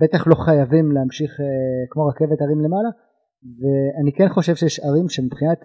בטח 0.00 0.26
לא 0.26 0.34
חייבים 0.34 0.92
להמשיך 0.92 1.40
אה, 1.40 1.46
כמו 1.90 2.06
רכבת 2.06 2.40
הרים 2.40 2.60
למעלה, 2.64 2.90
ואני 3.44 4.12
כן 4.12 4.28
חושב 4.28 4.56
שיש 4.56 4.80
ערים 4.80 5.08
שמבחינת 5.08 5.58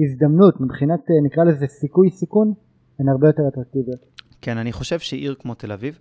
הזדמנות, 0.00 0.60
מבחינת 0.60 1.00
אה, 1.00 1.26
נקרא 1.26 1.44
לזה 1.44 1.66
סיכוי 1.66 2.10
סיכון, 2.10 2.52
הן 2.98 3.08
הרבה 3.08 3.28
יותר 3.28 3.42
אטרקטיביות. 3.48 4.00
כן, 4.40 4.58
אני 4.58 4.72
חושב 4.72 4.98
שעיר 4.98 5.34
כמו 5.38 5.54
תל 5.54 5.72
אביב 5.72 5.98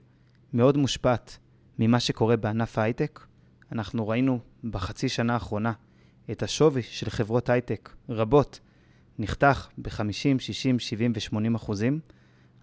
מאוד 0.53 0.77
מושפעת 0.77 1.37
ממה 1.79 1.99
שקורה 1.99 2.37
בענף 2.37 2.77
ההייטק. 2.77 3.19
אנחנו 3.71 4.07
ראינו 4.07 4.39
בחצי 4.63 5.09
שנה 5.09 5.33
האחרונה 5.33 5.73
את 6.31 6.43
השווי 6.43 6.81
של 6.81 7.09
חברות 7.09 7.49
הייטק 7.49 7.89
רבות 8.09 8.59
נחתך 9.19 9.67
ב-50, 9.77 10.39
60, 10.39 10.79
70 10.79 11.11
ו-80 11.15 11.55
אחוזים. 11.55 11.99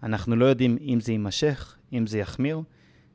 אנחנו 0.03 0.37
לא 0.37 0.45
יודעים 0.45 0.79
אם 0.81 1.01
זה 1.01 1.13
יימשך, 1.13 1.77
אם 1.93 2.07
זה 2.07 2.19
יחמיר, 2.19 2.61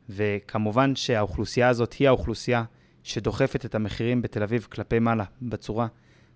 וכמובן 0.10 0.96
שהאוכלוסייה 0.96 1.70
הזאת 1.70 1.94
היא 1.94 2.08
האוכלוסייה 2.08 2.64
שדוחפת 3.06 3.66
את 3.66 3.76
המחירים 3.76 4.22
בתל 4.22 4.44
אביב 4.44 4.68
כלפי 4.72 5.00
מעלה 5.00 5.24
בצורה 5.42 5.88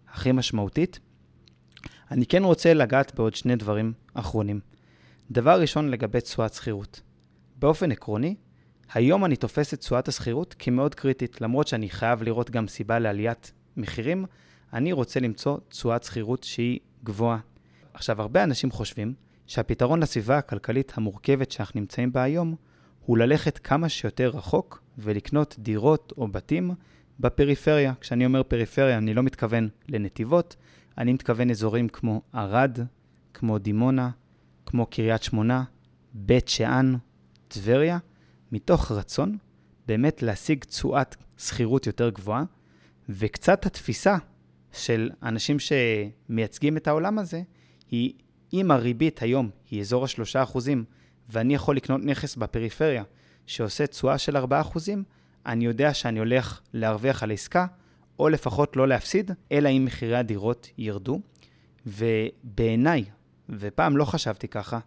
הכי 0.08 0.32
משמעותית. 0.32 0.99
אני 2.12 2.25
כן 2.25 2.43
רוצה 2.43 2.73
לגעת 2.73 3.15
בעוד 3.15 3.36
שני 3.36 3.55
דברים 3.55 3.93
אחרונים. 4.13 4.60
דבר 5.32 5.62
ראשון 5.62 5.89
לגבי 5.89 6.21
תשואת 6.21 6.53
שכירות. 6.53 7.01
באופן 7.55 7.91
עקרוני, 7.91 8.36
היום 8.93 9.25
אני 9.25 9.36
תופס 9.36 9.73
את 9.73 9.79
תשואת 9.79 10.08
השכירות 10.08 10.55
כמאוד 10.60 10.95
קריטית, 10.95 11.41
למרות 11.41 11.67
שאני 11.67 11.89
חייב 11.89 12.23
לראות 12.23 12.49
גם 12.49 12.67
סיבה 12.67 12.99
לעליית 12.99 13.51
מחירים, 13.77 14.25
אני 14.73 14.91
רוצה 14.91 15.19
למצוא 15.19 15.58
תשואת 15.69 16.03
שכירות 16.03 16.43
שהיא 16.43 16.79
גבוהה. 17.03 17.39
עכשיו, 17.93 18.21
הרבה 18.21 18.43
אנשים 18.43 18.71
חושבים 18.71 19.13
שהפתרון 19.47 19.99
לסביבה 19.99 20.38
הכלכלית 20.38 20.93
המורכבת 20.95 21.51
שאנחנו 21.51 21.79
נמצאים 21.79 22.12
בה 22.12 22.23
היום, 22.23 22.55
הוא 23.05 23.17
ללכת 23.17 23.58
כמה 23.58 23.89
שיותר 23.89 24.29
רחוק 24.29 24.84
ולקנות 24.99 25.55
דירות 25.59 26.13
או 26.17 26.27
בתים 26.27 26.71
בפריפריה. 27.19 27.93
כשאני 28.01 28.25
אומר 28.25 28.43
פריפריה, 28.43 28.97
אני 28.97 29.13
לא 29.13 29.23
מתכוון 29.23 29.69
לנתיבות, 29.88 30.55
אני 30.97 31.13
מתכוון 31.13 31.49
אזורים 31.49 31.89
כמו 31.89 32.21
ערד, 32.33 32.79
כמו 33.33 33.57
דימונה, 33.57 34.09
כמו 34.65 34.85
קריית 34.85 35.23
שמונה, 35.23 35.63
בית 36.13 36.47
שאן, 36.47 36.95
טבריה, 37.47 37.97
מתוך 38.51 38.91
רצון 38.91 39.38
באמת 39.88 40.21
להשיג 40.21 40.63
תשואת 40.63 41.15
שכירות 41.38 41.88
יותר 41.88 42.09
גבוהה, 42.09 42.43
וקצת 43.09 43.65
התפיסה 43.65 44.17
של 44.71 45.09
אנשים 45.23 45.57
שמייצגים 45.59 46.77
את 46.77 46.88
העולם 46.88 47.19
הזה, 47.19 47.41
היא 47.91 48.13
אם 48.53 48.71
הריבית 48.71 49.21
היום 49.21 49.49
היא 49.69 49.81
אזור 49.81 50.03
ה-3%, 50.03 50.57
ואני 51.29 51.55
יכול 51.55 51.75
לקנות 51.75 52.01
נכס 52.03 52.35
בפריפריה 52.35 53.03
שעושה 53.49 53.88
תשואה 53.88 54.17
של 54.17 54.38
4%, 54.38 54.39
אני 55.45 55.65
יודע 55.65 55.93
שאני 55.93 56.19
הולך 56.19 56.62
להרוויח 56.73 57.23
על 57.23 57.31
עסקה, 57.31 57.65
או 58.19 58.29
לפחות 58.29 58.75
לא 58.75 58.88
להפסיד, 58.88 59.31
אלא 59.51 59.69
אם 59.69 59.85
מחירי 59.85 60.17
הדירות 60.17 60.69
ירדו. 60.77 61.19
ובעיניי, 61.85 63.05
ופעם 63.49 63.97
לא 63.97 64.05
חשבתי 64.05 64.47
ככה, 64.47 64.79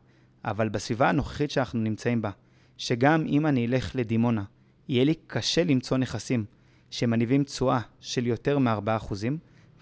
אבל 0.44 0.68
בסביבה 0.68 1.08
הנוכחית 1.08 1.50
שאנחנו 1.50 1.80
נמצאים 1.80 2.22
בה, 2.22 2.30
שגם 2.78 3.26
אם 3.26 3.46
אני 3.46 3.66
אלך 3.66 3.96
לדימונה, 3.96 4.44
יהיה 4.88 5.04
לי 5.04 5.14
קשה 5.26 5.64
למצוא 5.64 5.96
נכסים 5.96 6.44
שמניבים 6.90 7.44
תשואה 7.44 7.80
של 8.00 8.26
יותר 8.26 8.58
מ-4%, 8.58 9.14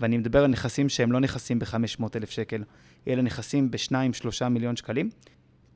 ואני 0.01 0.19
מדבר 0.19 0.45
על 0.45 0.51
נכסים 0.51 0.89
שהם 0.89 1.13
לא 1.13 1.21
נכסים 1.21 1.59
ב-500,000 1.59 2.27
שקל, 2.31 2.65
אלא 3.09 3.23
נכסים 3.23 3.71
ב-2-3 3.71 4.49
מיליון 4.49 4.77
שקלים, 4.77 5.11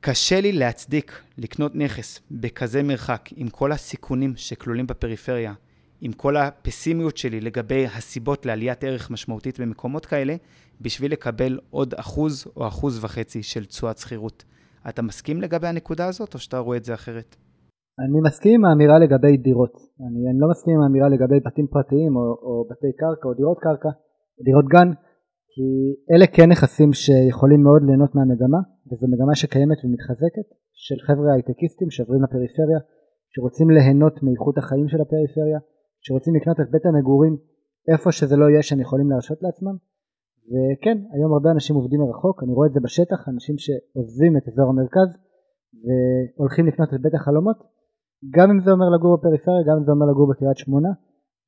קשה 0.09 0.41
לי 0.41 0.51
להצדיק 0.51 1.11
לקנות 1.37 1.75
נכס 1.75 2.09
בכזה 2.31 2.83
מרחק, 2.83 3.23
עם 3.35 3.47
כל 3.47 3.71
הסיכונים 3.71 4.31
שכלולים 4.35 4.87
בפריפריה, 4.87 5.53
עם 6.01 6.11
כל 6.11 6.37
הפסימיות 6.37 7.17
שלי 7.17 7.41
לגבי 7.41 7.85
הסיבות 7.85 8.45
לעליית 8.45 8.83
ערך 8.83 9.11
משמעותית 9.11 9.59
במקומות 9.59 10.05
כאלה, 10.05 10.35
בשביל 10.81 11.11
לקבל 11.11 11.59
עוד 11.69 11.93
אחוז 11.93 12.47
או 12.57 12.67
אחוז 12.67 13.03
וחצי 13.03 13.43
של 13.43 13.65
תשואת 13.65 13.97
שכירות. 13.97 14.43
אתה 14.89 15.01
מסכים 15.01 15.41
לגבי 15.41 15.67
הנקודה 15.67 16.05
הזאת, 16.07 16.33
או 16.33 16.39
שאתה 16.39 16.57
רואה 16.57 16.77
את 16.77 16.83
זה 16.83 16.93
אחרת? 16.93 17.35
אני 17.99 18.19
מסכים 18.27 18.53
עם 18.53 18.65
האמירה 18.65 18.99
לגבי 18.99 19.37
דירות. 19.37 19.75
אני, 20.05 20.21
אני 20.29 20.39
לא 20.43 20.47
מסכים 20.51 20.73
עם 20.75 20.81
האמירה 20.83 21.09
לגבי 21.09 21.39
בתים 21.45 21.67
פרטיים 21.67 22.15
או, 22.15 22.21
או 22.45 22.53
בתי 22.69 22.91
קרקע 22.99 23.27
או 23.27 23.33
דירות 23.33 23.57
קרקע 23.65 23.91
או 24.37 24.43
דירות 24.47 24.65
גן, 24.73 24.89
כי 25.55 25.69
אלה 26.11 26.27
כן 26.35 26.47
נכסים 26.51 26.93
שיכולים 26.93 27.61
מאוד 27.63 27.81
ליהנות 27.87 28.15
מהמגמה, 28.15 28.61
וזו 28.87 29.07
מגמה 29.13 29.35
שקיימת 29.35 29.79
ומתחזקת, 29.83 30.47
של 30.85 30.95
חבר'ה 31.07 31.33
הייטקיסטים 31.33 31.89
שעוברים 31.89 32.23
לפריפריה, 32.23 32.79
שרוצים 33.33 33.69
ליהנות 33.69 34.23
מאיכות 34.23 34.57
החיים 34.57 34.87
של 34.87 35.01
הפריפריה, 35.01 35.59
שרוצים 36.05 36.35
לקנות 36.35 36.59
את 36.59 36.71
בית 36.71 36.85
המגורים 36.85 37.37
איפה 37.91 38.11
שזה 38.11 38.35
לא 38.35 38.45
יהיה 38.49 38.63
שהם 38.63 38.79
יכולים 38.79 39.09
להרשות 39.11 39.37
לעצמם. 39.41 39.75
וכן, 40.51 40.97
היום 41.13 41.33
הרבה 41.33 41.51
אנשים 41.51 41.75
עובדים 41.75 41.99
מרחוק, 42.01 42.43
אני 42.43 42.53
רואה 42.53 42.67
את 42.67 42.73
זה 42.73 42.79
בשטח, 42.83 43.29
אנשים 43.29 43.55
שעוזבים 43.57 44.37
את 44.37 44.43
אזור 44.47 44.69
המרכז 44.69 45.09
והולכים 45.83 46.65
לקנות 46.67 46.93
את 46.93 47.01
בית 47.01 47.13
החלומות, 47.13 47.57
גם 48.35 48.47
אם 48.51 48.59
זה 48.61 48.71
אומר 48.71 48.89
לגור 48.95 49.17
בפריפריה, 49.17 49.63
גם 49.67 49.77
אם 49.77 49.83
זה 49.85 49.91
אומר 49.91 50.05
לגור 50.11 50.27
בקריית 50.31 50.57
שמונה, 50.57 50.89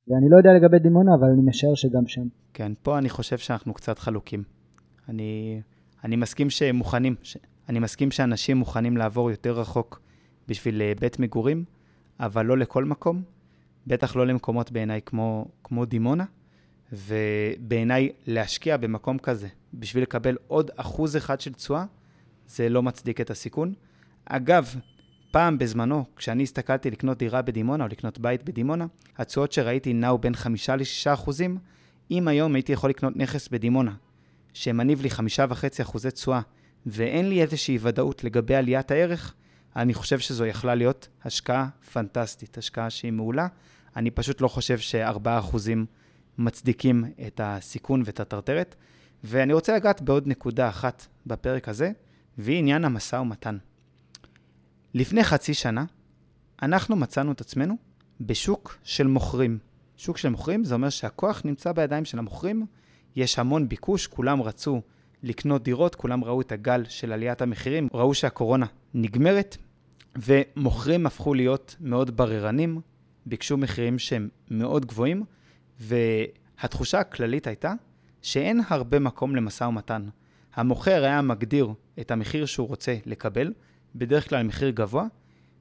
ואני 0.08 0.28
לא 0.30 0.36
יודע 0.36 0.52
לגבי 0.52 0.78
דימונה, 0.78 1.14
אבל 1.14 1.28
אני 1.28 1.42
משער 1.42 1.74
שגם 1.74 2.06
שם. 2.06 2.26
כן, 2.54 2.72
פה 2.82 2.98
אני 2.98 3.08
חושב 3.08 3.38
שאנחנו 3.38 3.74
קצת 3.74 3.98
חלוקים. 3.98 4.42
אני, 5.08 5.60
אני 6.04 6.16
מסכים 6.16 6.50
שהם 6.50 6.76
מוכנים, 6.76 7.14
ש, 7.22 7.36
אני 7.68 7.78
מסכים 7.78 8.10
שאנשים 8.10 8.56
מוכנים 8.56 8.96
לעבור 8.96 9.30
יותר 9.30 9.60
רחוק 9.60 10.00
בשביל 10.48 10.82
אה, 10.82 10.92
בית 11.00 11.18
מגורים, 11.18 11.64
אבל 12.20 12.46
לא 12.46 12.58
לכל 12.58 12.84
מקום, 12.84 13.22
בטח 13.86 14.16
לא 14.16 14.26
למקומות 14.26 14.72
בעיניי 14.72 15.00
כמו, 15.06 15.48
כמו 15.64 15.84
דימונה, 15.84 16.24
ובעיניי 16.92 18.12
להשקיע 18.26 18.76
במקום 18.76 19.18
כזה 19.18 19.48
בשביל 19.74 20.02
לקבל 20.02 20.36
עוד 20.46 20.70
אחוז 20.76 21.16
אחד 21.16 21.40
של 21.40 21.52
תשואה, 21.52 21.84
זה 22.46 22.68
לא 22.68 22.82
מצדיק 22.82 23.20
את 23.20 23.30
הסיכון. 23.30 23.74
אגב, 24.24 24.74
פעם 25.30 25.58
בזמנו, 25.58 26.04
כשאני 26.16 26.42
הסתכלתי 26.42 26.90
לקנות 26.90 27.18
דירה 27.18 27.42
בדימונה 27.42 27.84
או 27.84 27.88
לקנות 27.88 28.18
בית 28.18 28.44
בדימונה, 28.44 28.86
התשואות 29.16 29.52
שראיתי 29.52 29.92
נעו 29.92 30.18
בין 30.18 30.34
5 30.34 30.70
ל-6 30.70 31.14
אחוזים. 31.14 31.58
אם 32.10 32.28
היום 32.28 32.54
הייתי 32.54 32.72
יכול 32.72 32.90
לקנות 32.90 33.16
נכס 33.16 33.48
בדימונה, 33.48 33.94
שמניב 34.52 35.02
לי 35.02 35.08
5.5 35.08 35.82
אחוזי 35.82 36.10
תשואה, 36.10 36.40
ואין 36.86 37.28
לי 37.28 37.42
איזושהי 37.42 37.78
ודאות 37.80 38.24
לגבי 38.24 38.54
עליית 38.54 38.90
הערך, 38.90 39.34
אני 39.76 39.94
חושב 39.94 40.18
שזו 40.18 40.46
יכלה 40.46 40.74
להיות 40.74 41.08
השקעה 41.24 41.68
פנטסטית, 41.92 42.58
השקעה 42.58 42.90
שהיא 42.90 43.12
מעולה. 43.12 43.46
אני 43.96 44.10
פשוט 44.10 44.40
לא 44.40 44.48
חושב 44.48 44.78
ש-4% 44.78 45.56
מצדיקים 46.38 47.04
את 47.26 47.40
הסיכון 47.44 48.02
ואת 48.04 48.20
הטרטרת. 48.20 48.74
ואני 49.24 49.52
רוצה 49.52 49.76
לגעת 49.76 50.02
בעוד 50.02 50.26
נקודה 50.26 50.68
אחת 50.68 51.06
בפרק 51.26 51.68
הזה, 51.68 51.90
והיא 52.38 52.58
עניין 52.58 52.84
המשא 52.84 53.16
ומתן. 53.16 53.56
לפני 54.94 55.24
חצי 55.24 55.54
שנה, 55.54 55.84
אנחנו 56.62 56.96
מצאנו 56.96 57.32
את 57.32 57.40
עצמנו 57.40 57.76
בשוק 58.20 58.78
של 58.84 59.06
מוכרים. 59.06 59.58
שוק 59.96 60.18
של 60.18 60.28
מוכרים 60.28 60.64
זה 60.64 60.74
אומר 60.74 60.88
שהכוח 60.88 61.42
נמצא 61.44 61.72
בידיים 61.72 62.04
של 62.04 62.18
המוכרים, 62.18 62.66
יש 63.16 63.38
המון 63.38 63.68
ביקוש, 63.68 64.06
כולם 64.06 64.42
רצו 64.42 64.82
לקנות 65.22 65.62
דירות, 65.62 65.94
כולם 65.94 66.24
ראו 66.24 66.40
את 66.40 66.52
הגל 66.52 66.84
של 66.88 67.12
עליית 67.12 67.42
המחירים, 67.42 67.88
ראו 67.94 68.14
שהקורונה 68.14 68.66
נגמרת, 68.94 69.56
ומוכרים 70.16 71.06
הפכו 71.06 71.34
להיות 71.34 71.76
מאוד 71.80 72.16
בררנים, 72.16 72.80
ביקשו 73.26 73.56
מחירים 73.56 73.98
שהם 73.98 74.28
מאוד 74.50 74.86
גבוהים, 74.86 75.24
והתחושה 75.80 77.00
הכללית 77.00 77.46
הייתה 77.46 77.72
שאין 78.22 78.60
הרבה 78.68 78.98
מקום 78.98 79.36
למשא 79.36 79.64
ומתן. 79.64 80.08
המוכר 80.54 81.04
היה 81.04 81.22
מגדיר 81.22 81.68
את 82.00 82.10
המחיר 82.10 82.46
שהוא 82.46 82.68
רוצה 82.68 82.96
לקבל, 83.06 83.52
בדרך 83.94 84.28
כלל 84.28 84.42
מחיר 84.42 84.70
גבוה, 84.70 85.06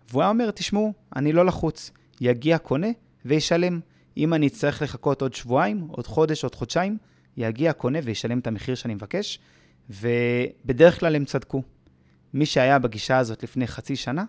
והוא 0.09 0.21
היה 0.21 0.29
אומר, 0.29 0.51
תשמעו, 0.51 0.93
אני 1.15 1.33
לא 1.33 1.45
לחוץ, 1.45 1.91
יגיע 2.21 2.57
קונה 2.57 2.87
וישלם. 3.25 3.79
אם 4.17 4.33
אני 4.33 4.47
אצטרך 4.47 4.81
לחכות 4.81 5.21
עוד 5.21 5.33
שבועיים, 5.33 5.87
עוד 5.89 6.07
חודש, 6.07 6.43
עוד 6.43 6.55
חודשיים, 6.55 6.97
יגיע 7.37 7.73
קונה 7.73 7.99
וישלם 8.03 8.39
את 8.39 8.47
המחיר 8.47 8.75
שאני 8.75 8.93
מבקש, 8.93 9.39
ובדרך 9.89 10.99
כלל 10.99 11.15
הם 11.15 11.25
צדקו. 11.25 11.63
מי 12.33 12.45
שהיה 12.45 12.79
בגישה 12.79 13.17
הזאת 13.17 13.43
לפני 13.43 13.67
חצי 13.67 13.95
שנה, 13.95 14.25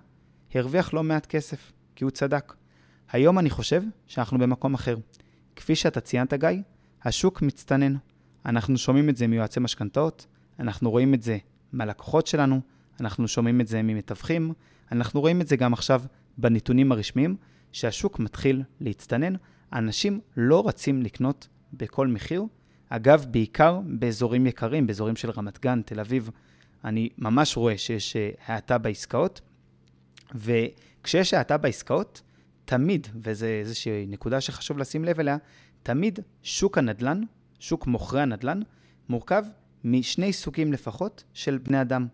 הרוויח 0.54 0.94
לא 0.94 1.02
מעט 1.02 1.26
כסף, 1.26 1.72
כי 1.96 2.04
הוא 2.04 2.10
צדק. 2.10 2.54
היום 3.12 3.38
אני 3.38 3.50
חושב 3.50 3.82
שאנחנו 4.06 4.38
במקום 4.38 4.74
אחר. 4.74 4.96
כפי 5.56 5.74
שאתה 5.74 6.00
ציינת, 6.00 6.34
גיא, 6.34 6.48
השוק 7.04 7.42
מצטנן. 7.42 7.94
אנחנו 8.46 8.78
שומעים 8.78 9.08
את 9.08 9.16
זה 9.16 9.26
מיועצי 9.26 9.60
משכנתאות, 9.60 10.26
אנחנו 10.58 10.90
רואים 10.90 11.14
את 11.14 11.22
זה 11.22 11.38
מהלקוחות 11.72 12.26
שלנו, 12.26 12.60
אנחנו 13.00 13.28
שומעים 13.28 13.60
את 13.60 13.68
זה 13.68 13.82
ממתווכים, 13.82 14.52
אנחנו 14.92 15.20
רואים 15.20 15.40
את 15.40 15.48
זה 15.48 15.56
גם 15.56 15.72
עכשיו 15.72 16.02
בנתונים 16.38 16.92
הרשמיים, 16.92 17.36
שהשוק 17.72 18.18
מתחיל 18.18 18.62
להצטנן. 18.80 19.34
אנשים 19.72 20.20
לא 20.36 20.68
רצים 20.68 21.02
לקנות 21.02 21.48
בכל 21.72 22.06
מחיר. 22.06 22.44
אגב, 22.88 23.26
בעיקר 23.30 23.80
באזורים 23.86 24.46
יקרים, 24.46 24.86
באזורים 24.86 25.16
של 25.16 25.30
רמת 25.30 25.60
גן, 25.60 25.82
תל 25.82 26.00
אביב, 26.00 26.30
אני 26.84 27.08
ממש 27.18 27.56
רואה 27.56 27.78
שיש 27.78 28.16
אה, 28.16 28.30
האטה 28.46 28.78
בעסקאות. 28.78 29.40
וכשיש 30.34 31.34
האטה 31.34 31.56
בעסקאות, 31.56 32.22
תמיד, 32.64 33.06
וזו 33.22 33.46
איזושהי 33.46 34.06
נקודה 34.06 34.40
שחשוב 34.40 34.78
לשים 34.78 35.04
לב 35.04 35.20
אליה, 35.20 35.36
תמיד 35.82 36.18
שוק 36.42 36.78
הנדל"ן, 36.78 37.20
שוק 37.58 37.86
מוכרי 37.86 38.22
הנדל"ן, 38.22 38.60
מורכב 39.08 39.44
משני 39.84 40.32
סוגים 40.32 40.72
לפחות 40.72 41.24
של 41.34 41.58
בני 41.58 41.80
אדם. 41.80 42.06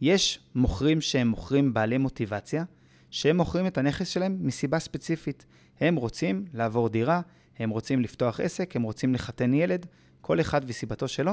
יש 0.00 0.40
מוכרים 0.54 1.00
שהם 1.00 1.28
מוכרים 1.28 1.74
בעלי 1.74 1.98
מוטיבציה, 1.98 2.64
שהם 3.10 3.36
מוכרים 3.36 3.66
את 3.66 3.78
הנכס 3.78 4.08
שלהם 4.08 4.38
מסיבה 4.40 4.78
ספציפית. 4.78 5.46
הם 5.80 5.96
רוצים 5.96 6.44
לעבור 6.54 6.88
דירה, 6.88 7.20
הם 7.58 7.70
רוצים 7.70 8.00
לפתוח 8.00 8.40
עסק, 8.40 8.76
הם 8.76 8.82
רוצים 8.82 9.14
לחתן 9.14 9.54
ילד, 9.54 9.86
כל 10.20 10.40
אחד 10.40 10.60
וסיבתו 10.66 11.08
שלו. 11.08 11.32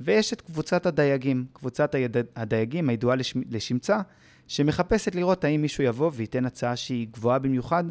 ויש 0.00 0.32
את 0.32 0.40
קבוצת 0.40 0.86
הדייגים, 0.86 1.46
קבוצת 1.52 1.94
היד... 1.94 2.16
הדייגים 2.36 2.88
הידועה 2.88 3.16
לש... 3.16 3.34
לשמצה, 3.50 4.00
שמחפשת 4.48 5.14
לראות 5.14 5.44
האם 5.44 5.62
מישהו 5.62 5.84
יבוא 5.84 6.10
וייתן 6.14 6.44
הצעה 6.44 6.76
שהיא 6.76 7.08
גבוהה 7.12 7.38
במיוחד, 7.38 7.84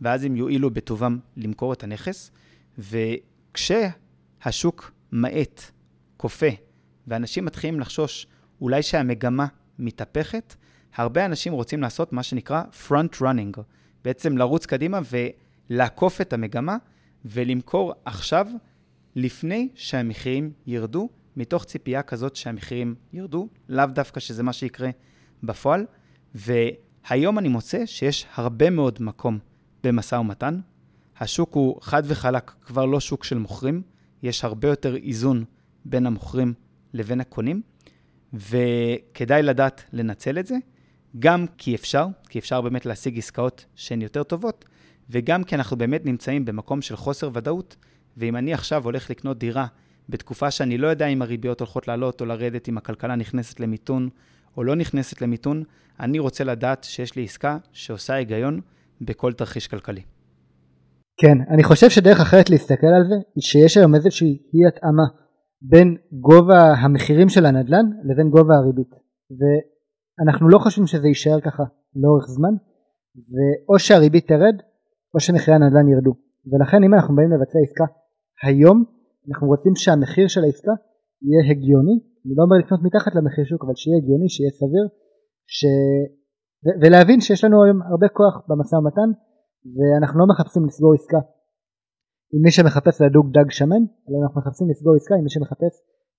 ואז 0.00 0.24
הם 0.24 0.36
יואילו 0.36 0.70
בטובם 0.70 1.18
למכור 1.36 1.72
את 1.72 1.84
הנכס. 1.84 2.30
וכשהשוק 3.52 4.92
מאט, 5.12 5.62
כופה, 6.16 6.46
ואנשים 7.06 7.44
מתחילים 7.44 7.80
לחשוש 7.80 8.26
אולי 8.60 8.82
שהמגמה 8.82 9.46
מתהפכת, 9.80 10.54
הרבה 10.94 11.24
אנשים 11.24 11.52
רוצים 11.52 11.82
לעשות 11.82 12.12
מה 12.12 12.22
שנקרא 12.22 12.62
front 12.88 13.20
running, 13.20 13.60
בעצם 14.04 14.38
לרוץ 14.38 14.66
קדימה 14.66 15.00
ולעקוף 15.70 16.20
את 16.20 16.32
המגמה 16.32 16.76
ולמכור 17.24 17.92
עכשיו, 18.04 18.46
לפני 19.16 19.68
שהמחירים 19.74 20.52
ירדו, 20.66 21.08
מתוך 21.36 21.64
ציפייה 21.64 22.02
כזאת 22.02 22.36
שהמחירים 22.36 22.94
ירדו, 23.12 23.48
לאו 23.68 23.86
דווקא 23.86 24.20
שזה 24.20 24.42
מה 24.42 24.52
שיקרה 24.52 24.90
בפועל. 25.42 25.86
והיום 26.34 27.38
אני 27.38 27.48
מוצא 27.48 27.86
שיש 27.86 28.26
הרבה 28.34 28.70
מאוד 28.70 28.98
מקום 29.02 29.38
במשא 29.84 30.14
ומתן. 30.14 30.60
השוק 31.20 31.54
הוא 31.54 31.78
חד 31.82 32.02
וחלק 32.06 32.50
כבר 32.62 32.84
לא 32.84 33.00
שוק 33.00 33.24
של 33.24 33.38
מוכרים, 33.38 33.82
יש 34.22 34.44
הרבה 34.44 34.68
יותר 34.68 34.96
איזון 34.96 35.44
בין 35.84 36.06
המוכרים 36.06 36.54
לבין 36.92 37.20
הקונים, 37.20 37.62
וכדאי 38.34 39.42
לדעת 39.42 39.84
לנצל 39.92 40.38
את 40.38 40.46
זה, 40.46 40.56
גם 41.18 41.46
כי 41.58 41.74
אפשר, 41.74 42.06
כי 42.28 42.38
אפשר 42.38 42.60
באמת 42.60 42.86
להשיג 42.86 43.18
עסקאות 43.18 43.64
שהן 43.74 44.02
יותר 44.02 44.22
טובות, 44.22 44.64
וגם 45.10 45.44
כי 45.44 45.54
אנחנו 45.54 45.76
באמת 45.76 46.06
נמצאים 46.06 46.44
במקום 46.44 46.82
של 46.82 46.96
חוסר 46.96 47.30
ודאות, 47.34 47.76
ואם 48.16 48.36
אני 48.36 48.54
עכשיו 48.54 48.84
הולך 48.84 49.10
לקנות 49.10 49.38
דירה 49.38 49.66
בתקופה 50.08 50.50
שאני 50.50 50.78
לא 50.78 50.86
יודע 50.86 51.06
אם 51.06 51.22
הריביות 51.22 51.60
הולכות 51.60 51.88
לעלות 51.88 52.20
או 52.20 52.26
לרדת, 52.26 52.68
אם 52.68 52.78
הכלכלה 52.78 53.16
נכנסת 53.16 53.60
למיתון 53.60 54.08
או 54.56 54.64
לא 54.64 54.76
נכנסת 54.76 55.22
למיתון, 55.22 55.62
אני 56.00 56.18
רוצה 56.18 56.44
לדעת 56.44 56.84
שיש 56.84 57.16
לי 57.16 57.24
עסקה 57.24 57.58
שעושה 57.72 58.14
היגיון 58.14 58.60
בכל 59.00 59.32
תרחיש 59.32 59.66
כלכלי. 59.66 60.02
כן, 61.16 61.38
אני 61.54 61.64
חושב 61.64 61.90
שדרך 61.90 62.20
אחרת 62.20 62.50
להסתכל 62.50 62.86
על 62.86 63.04
זה, 63.08 63.14
היא 63.34 63.42
שיש 63.42 63.76
היום 63.76 63.94
איזושהי 63.94 64.28
אי 64.28 64.60
התאמה 64.68 65.19
בין 65.62 65.96
גובה 66.12 66.62
המחירים 66.82 67.28
של 67.28 67.46
הנדל"ן 67.46 67.86
לבין 68.04 68.30
גובה 68.30 68.54
הריבית. 68.54 68.90
ואנחנו 69.38 70.48
לא 70.48 70.58
חושבים 70.58 70.86
שזה 70.86 71.08
יישאר 71.08 71.40
ככה 71.40 71.62
לאורך 71.96 72.26
זמן, 72.26 72.54
ואו 73.30 73.78
שהריבית 73.78 74.28
תרד, 74.28 74.56
או 75.14 75.20
שמחירי 75.20 75.54
הנדל"ן 75.56 75.88
ירדו. 75.88 76.14
ולכן 76.50 76.84
אם 76.84 76.94
אנחנו 76.94 77.16
באים 77.16 77.30
לבצע 77.32 77.58
עסקה 77.64 77.84
היום, 78.42 78.84
אנחנו 79.28 79.46
רוצים 79.46 79.72
שהמחיר 79.76 80.28
של 80.28 80.44
העסקה 80.44 80.74
יהיה 81.22 81.50
הגיוני, 81.50 81.96
אני 82.24 82.34
לא 82.36 82.42
אומר 82.44 82.56
לקנות 82.56 82.80
מתחת 82.82 83.14
למחיר 83.14 83.44
שוק, 83.44 83.64
אבל 83.64 83.74
שיהיה 83.80 83.96
הגיוני, 83.96 84.28
שיהיה 84.28 84.50
סביר, 84.60 84.84
ש... 85.56 85.60
ו... 86.64 86.66
ולהבין 86.80 87.20
שיש 87.20 87.44
לנו 87.44 87.64
היום 87.64 87.82
הרבה 87.82 88.08
כוח 88.08 88.34
במשא 88.48 88.74
ומתן, 88.76 89.10
ואנחנו 89.76 90.18
לא 90.20 90.26
מחפשים 90.30 90.66
לסגור 90.66 90.92
עסקה 90.94 91.20
עם 92.32 92.42
מי 92.44 92.50
שמחפש 92.50 93.00
לדוג 93.00 93.26
דג 93.36 93.50
שמן, 93.50 93.82
אלא 94.06 94.16
אנחנו 94.22 94.40
מחפשים 94.40 94.66
לסגור 94.70 94.94
עסקה 94.96 95.14
עם 95.18 95.24
מי 95.24 95.30
שמחפש 95.30 95.74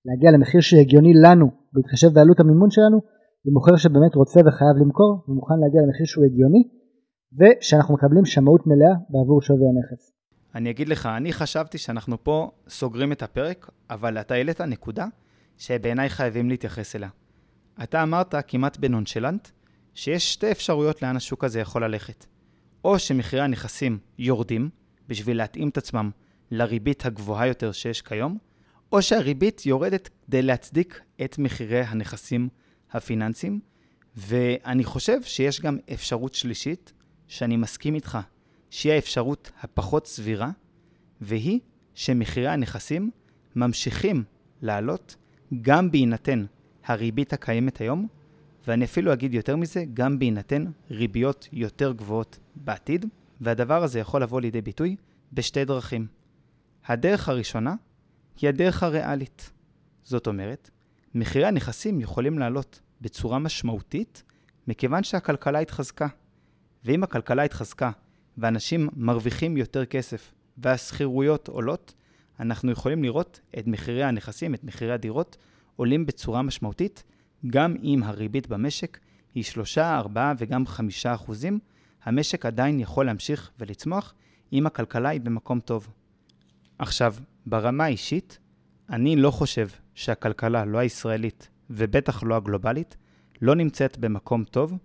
להגיע 0.06 0.30
למחיר 0.30 0.60
שהגיוני 0.60 1.12
לנו, 1.24 1.46
בהתחשב 1.72 2.08
בעלות 2.14 2.40
המימון 2.40 2.70
שלנו, 2.70 2.98
עם 3.46 3.52
מוכר 3.54 3.76
שבאמת 3.76 4.14
רוצה 4.14 4.40
וחייב 4.40 4.76
למכור, 4.82 5.24
ומוכן 5.28 5.54
להגיע 5.62 5.80
למחיר 5.84 6.06
שהוא 6.06 6.24
הגיוני, 6.24 6.62
ושאנחנו 7.38 7.94
מקבלים 7.94 8.24
שמאות 8.24 8.62
מלאה 8.66 8.94
בעבור 9.10 9.42
שווי 9.42 9.66
הנכס. 9.70 10.12
אני 10.54 10.70
אגיד 10.70 10.88
לך, 10.88 11.06
אני 11.06 11.32
חשבתי 11.32 11.78
שאנחנו 11.78 12.24
פה 12.24 12.50
סוגרים 12.68 13.12
את 13.12 13.22
הפרק, 13.22 13.70
אבל 13.90 14.18
אתה 14.18 14.34
העלית 14.34 14.60
נקודה 14.60 15.06
שבעיניי 15.56 16.08
חייבים 16.08 16.48
להתייחס 16.50 16.96
אליה. 16.96 17.08
אתה 17.82 18.02
אמרת 18.02 18.34
כמעט 18.48 18.76
בנונשלנט 18.76 19.48
שיש 19.94 20.32
שתי 20.32 20.52
אפשרויות 20.52 21.02
לאן 21.02 21.16
השוק 21.16 21.44
הזה 21.44 21.60
יכול 21.60 21.84
ללכת. 21.84 22.26
או 22.84 22.98
שמחירי 22.98 23.42
הנכסים 23.42 23.98
יורדים 24.18 24.70
בשביל 25.08 25.36
להתאים 25.36 25.68
את 25.68 25.78
עצמם 25.78 26.10
לריבית 26.50 27.06
הגבוהה 27.06 27.46
יותר 27.46 27.72
שיש 27.72 28.02
כיום, 28.02 28.38
או 28.92 29.02
שהריבית 29.02 29.66
יורדת 29.66 30.10
כדי 30.26 30.42
להצדיק 30.42 31.00
את 31.24 31.38
מחירי 31.38 31.80
הנכסים 31.80 32.48
הפיננסיים, 32.90 33.60
ואני 34.16 34.84
חושב 34.84 35.22
שיש 35.22 35.60
גם 35.60 35.78
אפשרות 35.92 36.34
שלישית, 36.34 36.92
שאני 37.28 37.56
מסכים 37.56 37.94
איתך 37.94 38.18
שהיא 38.70 38.92
האפשרות 38.92 39.52
הפחות 39.60 40.06
סבירה, 40.06 40.50
והיא 41.20 41.60
שמחירי 41.94 42.48
הנכסים 42.48 43.10
ממשיכים 43.56 44.24
לעלות 44.62 45.16
גם 45.62 45.90
בהינתן 45.90 46.44
הריבית 46.84 47.32
הקיימת 47.32 47.80
היום, 47.80 48.06
ואני 48.66 48.84
אפילו 48.84 49.12
אגיד 49.12 49.34
יותר 49.34 49.56
מזה, 49.56 49.84
גם 49.94 50.18
בהינתן 50.18 50.64
ריביות 50.90 51.48
יותר 51.52 51.92
גבוהות 51.92 52.38
בעתיד, 52.54 53.06
והדבר 53.42 53.82
הזה 53.82 53.98
יכול 53.98 54.22
לבוא 54.22 54.40
לידי 54.40 54.60
ביטוי 54.60 54.96
בשתי 55.32 55.64
דרכים. 55.64 56.06
הדרך 56.86 57.28
הראשונה 57.28 57.74
היא 58.40 58.48
הדרך 58.48 58.82
הריאלית. 58.82 59.50
זאת 60.02 60.26
אומרת, 60.26 60.70
מחירי 61.14 61.46
הנכסים 61.46 62.00
יכולים 62.00 62.38
לעלות 62.38 62.80
בצורה 63.00 63.38
משמעותית 63.38 64.22
מכיוון 64.66 65.04
שהכלכלה 65.04 65.58
התחזקה. 65.58 66.06
ואם 66.84 67.02
הכלכלה 67.02 67.42
התחזקה 67.42 67.90
ואנשים 68.38 68.88
מרוויחים 68.96 69.56
יותר 69.56 69.84
כסף 69.84 70.32
והשכירויות 70.58 71.48
עולות, 71.48 71.94
אנחנו 72.40 72.70
יכולים 72.70 73.02
לראות 73.02 73.40
את 73.58 73.66
מחירי 73.66 74.04
הנכסים, 74.04 74.54
את 74.54 74.64
מחירי 74.64 74.92
הדירות, 74.92 75.36
עולים 75.76 76.06
בצורה 76.06 76.42
משמעותית, 76.42 77.04
גם 77.46 77.76
אם 77.82 78.02
הריבית 78.04 78.46
במשק 78.46 78.98
היא 79.34 79.44
3, 79.44 79.78
4 79.78 80.32
וגם 80.38 80.66
5 80.66 81.06
אחוזים, 81.06 81.58
המשק 82.04 82.46
עדיין 82.46 82.80
יכול 82.80 83.06
להמשיך 83.06 83.50
ולצמוח 83.58 84.14
אם 84.52 84.66
הכלכלה 84.66 85.08
היא 85.08 85.20
במקום 85.20 85.60
טוב. 85.60 85.88
עכשיו, 86.78 87.14
ברמה 87.46 87.84
האישית, 87.84 88.38
אני 88.90 89.16
לא 89.16 89.30
חושב 89.30 89.68
שהכלכלה, 89.94 90.64
לא 90.64 90.78
הישראלית 90.78 91.48
ובטח 91.70 92.22
לא 92.22 92.36
הגלובלית, 92.36 92.96
לא 93.42 93.54
נמצאת 93.54 93.98
במקום 93.98 94.44
טוב 94.44 94.78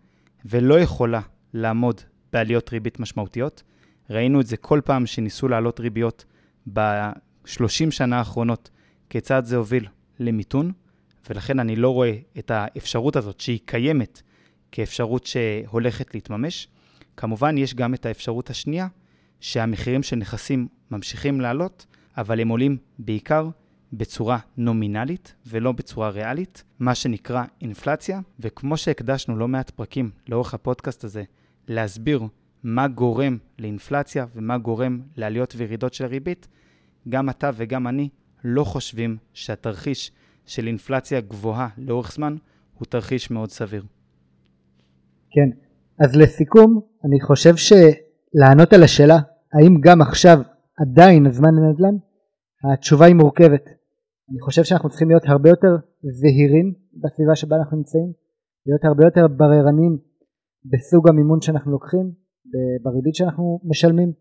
ולא 0.46 0.80
יכולה 0.80 1.22
לעמוד 1.54 2.02
בעליות 2.34 2.70
ריבית 2.74 3.00
משמעותיות. 3.00 3.64
ראינו 4.10 4.42
את 4.42 4.48
זה 4.48 4.58
כל 4.58 4.82
פעם 4.86 5.06
שניסו 5.06 5.48
להעלות 5.48 5.80
ריביות 5.80 6.26
ב-30 6.74 7.92
שנה 7.92 8.18
האחרונות, 8.18 8.70
כיצד 9.10 9.46
זה 9.46 9.56
הוביל 9.56 9.88
למיתון, 10.20 10.72
ולכן 11.30 11.60
אני 11.60 11.76
לא 11.76 11.94
רואה 11.94 12.14
את 12.40 12.52
האפשרות 12.52 13.16
הזאת 13.16 13.40
שהיא 13.40 13.60
קיימת 13.66 14.22
כאפשרות 14.72 15.26
שהולכת 15.26 16.16
להתממש. 16.16 16.68
כמובן, 17.18 17.58
יש 17.58 17.76
גם 17.76 17.94
את 17.94 18.06
האפשרות 18.06 18.50
השנייה, 18.50 18.88
שהמחירים 19.40 20.04
של 20.04 20.16
נכסים 20.16 20.68
ממשיכים 20.92 21.42
לעלות, 21.42 21.86
אבל 22.18 22.40
הם 22.40 22.48
עולים 22.48 22.78
בעיקר 23.00 23.50
בצורה 23.94 24.38
נומינלית 24.58 25.36
ולא 25.46 25.72
בצורה 25.72 26.10
ריאלית, 26.10 26.64
מה 26.80 26.96
שנקרא 26.96 27.44
אינפלציה, 27.62 28.20
וכמו 28.40 28.78
שהקדשנו 28.78 29.38
לא 29.38 29.48
מעט 29.48 29.70
פרקים 29.70 30.12
לאורך 30.30 30.54
הפודקאסט 30.54 31.04
הזה 31.04 31.24
להסביר 31.68 32.24
מה 32.64 32.88
גורם 32.88 33.38
לאינפלציה 33.60 34.26
ומה 34.36 34.58
גורם 34.58 35.02
לעליות 35.16 35.54
וירידות 35.58 35.94
של 35.94 36.04
הריבית, 36.04 36.48
גם 37.10 37.30
אתה 37.30 37.52
וגם 37.56 37.88
אני 37.88 38.10
לא 38.44 38.64
חושבים 38.64 39.18
שהתרחיש 39.34 40.12
של 40.46 40.68
אינפלציה 40.68 41.22
גבוהה 41.22 41.68
לאורך 41.78 42.12
זמן 42.12 42.36
הוא 42.78 42.86
תרחיש 42.86 43.32
מאוד 43.32 43.50
סביר. 43.50 43.86
כן, 45.32 45.50
אז 46.00 46.16
לסיכום, 46.16 46.82
אני 47.06 47.22
חושב 47.22 47.56
שלענות 47.56 48.74
על 48.74 48.84
השאלה 48.84 49.18
האם 49.54 49.82
גם 49.82 50.02
עכשיו 50.02 50.38
עדיין 50.82 51.26
הזמן 51.26 51.56
לנדל"ן, 51.56 51.96
התשובה 52.74 53.06
היא 53.06 53.16
מורכבת. 53.16 53.66
אני 54.32 54.40
חושב 54.40 54.64
שאנחנו 54.64 54.90
צריכים 54.90 55.10
להיות 55.10 55.24
הרבה 55.26 55.50
יותר 55.50 55.74
זהירים 56.20 56.74
בסביבה 57.02 57.36
שבה 57.36 57.56
אנחנו 57.56 57.78
נמצאים, 57.78 58.12
להיות 58.66 58.86
הרבה 58.86 59.04
יותר 59.06 59.28
בררנים 59.28 59.98
בסוג 60.72 61.10
המימון 61.10 61.42
שאנחנו 61.42 61.72
לוקחים, 61.72 62.12
בריבית 62.84 63.16
שאנחנו 63.16 63.60
משלמים, 63.64 64.12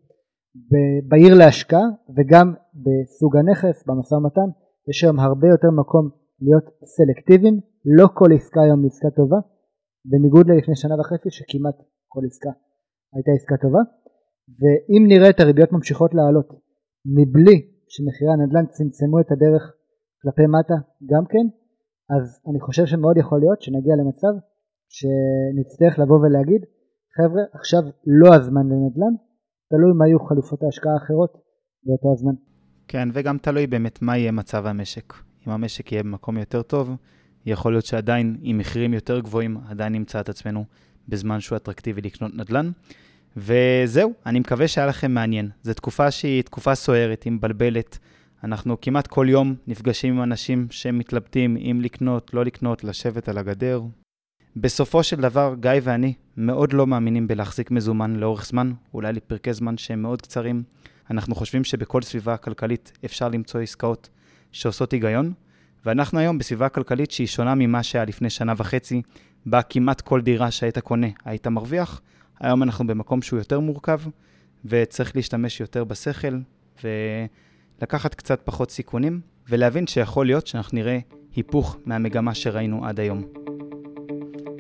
בעיר 1.09 1.35
להשקעה 1.35 1.87
וגם 2.17 2.55
בסוג 2.75 3.37
הנכס, 3.37 3.85
במשא 3.87 4.15
ומתן, 4.15 4.49
יש 4.91 5.05
היום 5.05 5.21
הרבה 5.21 5.49
יותר 5.49 5.71
מקום 5.71 6.09
להיות 6.41 6.65
סלקטיביים, 6.85 7.61
לא 7.85 8.09
כל 8.15 8.29
עסקה 8.35 8.61
היום 8.62 8.83
היא 8.83 8.91
עסקה 8.93 9.11
טובה, 9.11 9.37
בניגוד 10.11 10.47
ללפני 10.51 10.77
שנה 10.77 10.95
וחצי 11.01 11.31
שכמעט 11.31 11.77
כל 12.12 12.21
עסקה 12.27 12.51
הייתה 13.14 13.31
עסקה 13.37 13.57
טובה, 13.57 13.83
ואם 14.59 15.03
נראה 15.09 15.31
את 15.31 15.40
הריביות 15.40 15.73
ממשיכות 15.73 16.14
לעלות 16.14 16.49
מבלי 17.16 17.57
שמחירי 17.88 18.33
הנדל"ן 18.33 18.66
צמצמו 18.66 19.21
את 19.21 19.31
הדרך 19.33 19.62
כלפי 20.23 20.47
מטה 20.47 20.79
גם 21.11 21.25
כן, 21.33 21.47
אז 22.14 22.40
אני 22.49 22.61
חושב 22.61 22.87
שמאוד 22.87 23.16
יכול 23.16 23.40
להיות 23.40 23.62
שנגיע 23.62 23.95
למצב 24.01 24.33
שנצטרך 24.97 25.99
לבוא 25.99 26.19
ולהגיד 26.21 26.62
חבר'ה 27.16 27.42
עכשיו 27.53 27.83
לא 28.07 28.35
הזמן 28.35 28.66
לנדל"ן, 28.71 29.14
תלוי 29.71 29.92
מה 29.99 30.07
יהיו 30.07 30.21
חלופות 30.21 30.62
ההשקעה 30.62 30.92
האחרות 30.95 31.33
באותו 31.85 32.12
הזמן. 32.12 32.35
כן, 32.88 33.09
וגם 33.12 33.38
תלוי 33.38 33.66
באמת 33.66 34.03
מה 34.03 34.16
יהיה 34.19 34.33
מצב 34.33 34.66
המשק. 34.66 35.12
אם 35.47 35.53
המשק 35.53 35.92
יהיה 35.92 36.03
במקום 36.03 36.37
יותר 36.38 36.62
טוב, 36.62 36.90
יכול 37.47 37.73
להיות 37.73 37.87
שעדיין 37.87 38.37
עם 38.43 38.59
מחירים 38.59 38.95
יותר 38.95 39.21
גבוהים 39.21 39.57
עדיין 39.69 39.93
נמצא 39.93 40.21
את 40.21 40.29
עצמנו 40.29 40.65
בזמן 41.09 41.41
שהוא 41.41 41.57
אטרקטיבי 41.57 42.01
לקנות 42.01 42.35
נדל"ן. 42.35 42.71
וזהו, 43.37 44.13
אני 44.27 44.41
מקווה 44.41 44.69
שהיה 44.69 44.87
לכם 44.87 45.13
מעניין. 45.13 45.51
זו 45.63 45.75
תקופה 45.75 46.11
שהיא 46.11 46.43
תקופה 46.43 46.75
סוערת, 46.75 47.23
היא 47.23 47.33
מבלבלת. 47.33 47.99
אנחנו 48.45 48.81
כמעט 48.81 49.07
כל 49.07 49.27
יום 49.29 49.55
נפגשים 49.67 50.15
עם 50.15 50.23
אנשים 50.23 50.67
שמתלבטים 50.71 51.57
אם 51.57 51.81
לקנות, 51.83 52.35
לא 52.35 52.45
לקנות, 52.45 52.85
לשבת 52.85 53.29
על 53.29 53.39
הגדר. 53.39 53.83
בסופו 54.57 55.03
של 55.03 55.17
דבר, 55.17 55.55
גיא 55.61 55.71
ואני 55.83 56.15
מאוד 56.37 56.73
לא 56.73 56.87
מאמינים 56.87 57.29
בלהחזיק 57.29 57.71
מזומן 57.71 58.17
לאורך 58.17 58.47
זמן, 58.47 58.73
אולי 58.95 59.13
לפרקי 59.13 59.53
זמן 59.53 59.77
שהם 59.79 60.03
מאוד 60.03 60.23
קצרים. 60.23 60.63
אנחנו 61.11 61.35
חושבים 61.35 61.65
שבכל 61.65 62.03
סביבה 62.03 62.37
כלכלית 62.37 62.93
אפשר 63.05 63.29
למצוא 63.29 63.61
עסקאות 63.61 64.09
שעושות 64.53 64.93
היגיון, 64.93 65.33
ואנחנו 65.87 66.18
היום 66.18 66.38
בסביבה 66.38 66.68
כלכלית 66.68 67.11
שהיא 67.11 67.27
שונה 67.27 67.55
ממה 67.55 67.83
שהיה 67.83 68.05
לפני 68.05 68.31
שנה 68.31 68.53
וחצי, 68.57 69.03
בה 69.46 69.62
כמעט 69.62 70.01
כל 70.01 70.20
דירה 70.20 70.51
שהיית 70.51 70.79
קונה 70.79 71.07
היית 71.25 71.46
מרוויח, 71.46 72.01
היום 72.40 72.62
אנחנו 72.62 72.87
במקום 72.87 73.22
שהוא 73.22 73.38
יותר 73.38 73.61
מורכב, 73.61 74.01
וצריך 74.64 75.16
להשתמש 75.16 75.61
יותר 75.61 75.85
בשכל, 75.85 76.38
ולקחת 76.85 78.14
קצת 78.14 78.40
פחות 78.44 78.70
סיכונים, 78.70 79.20
ולהבין 79.49 79.87
שיכול 79.87 80.27
להיות 80.27 80.46
שאנחנו 80.46 80.79
נראה 80.79 80.99
היפוך 81.37 81.77
מהמגמה 81.85 82.35
שראינו 82.35 82.87
עד 82.87 83.01
היום. 83.01 83.22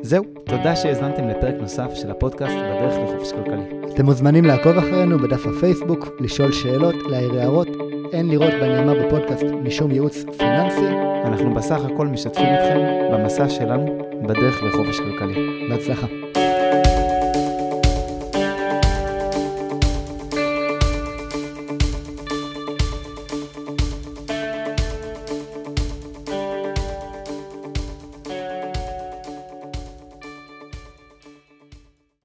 זהו, 0.02 0.24
תודה 0.46 0.76
שהאזנתם 0.76 1.28
לפרק 1.28 1.54
נוסף 1.60 1.90
של 1.94 2.10
הפודקאסט 2.10 2.54
בדרך 2.54 2.94
לחופש 2.98 3.32
כלכלי. 3.32 3.92
אתם 3.94 4.04
מוזמנים 4.04 4.44
לעקוב 4.44 4.76
אחרינו 4.76 5.18
בדף 5.18 5.46
הפייסבוק, 5.46 6.06
לשאול 6.20 6.52
שאלות, 6.52 6.94
להעיר 7.10 7.34
הערות. 7.34 7.95
אין 8.12 8.28
לראות 8.28 8.52
בנאמר 8.60 9.06
בפודקאסט 9.06 9.44
משום 9.62 9.90
ייעוץ 9.90 10.24
פיננסי. 10.38 10.86
אנחנו 11.24 11.54
בסך 11.54 11.84
הכל 11.84 12.06
משתפים 12.06 12.46
אתכם 12.46 12.78
במסע 13.12 13.48
שלנו 13.48 13.98
בדרך 14.22 14.62
לחופש 14.62 15.00
כלכלי. 15.00 15.68
בהצלחה. 15.68 16.25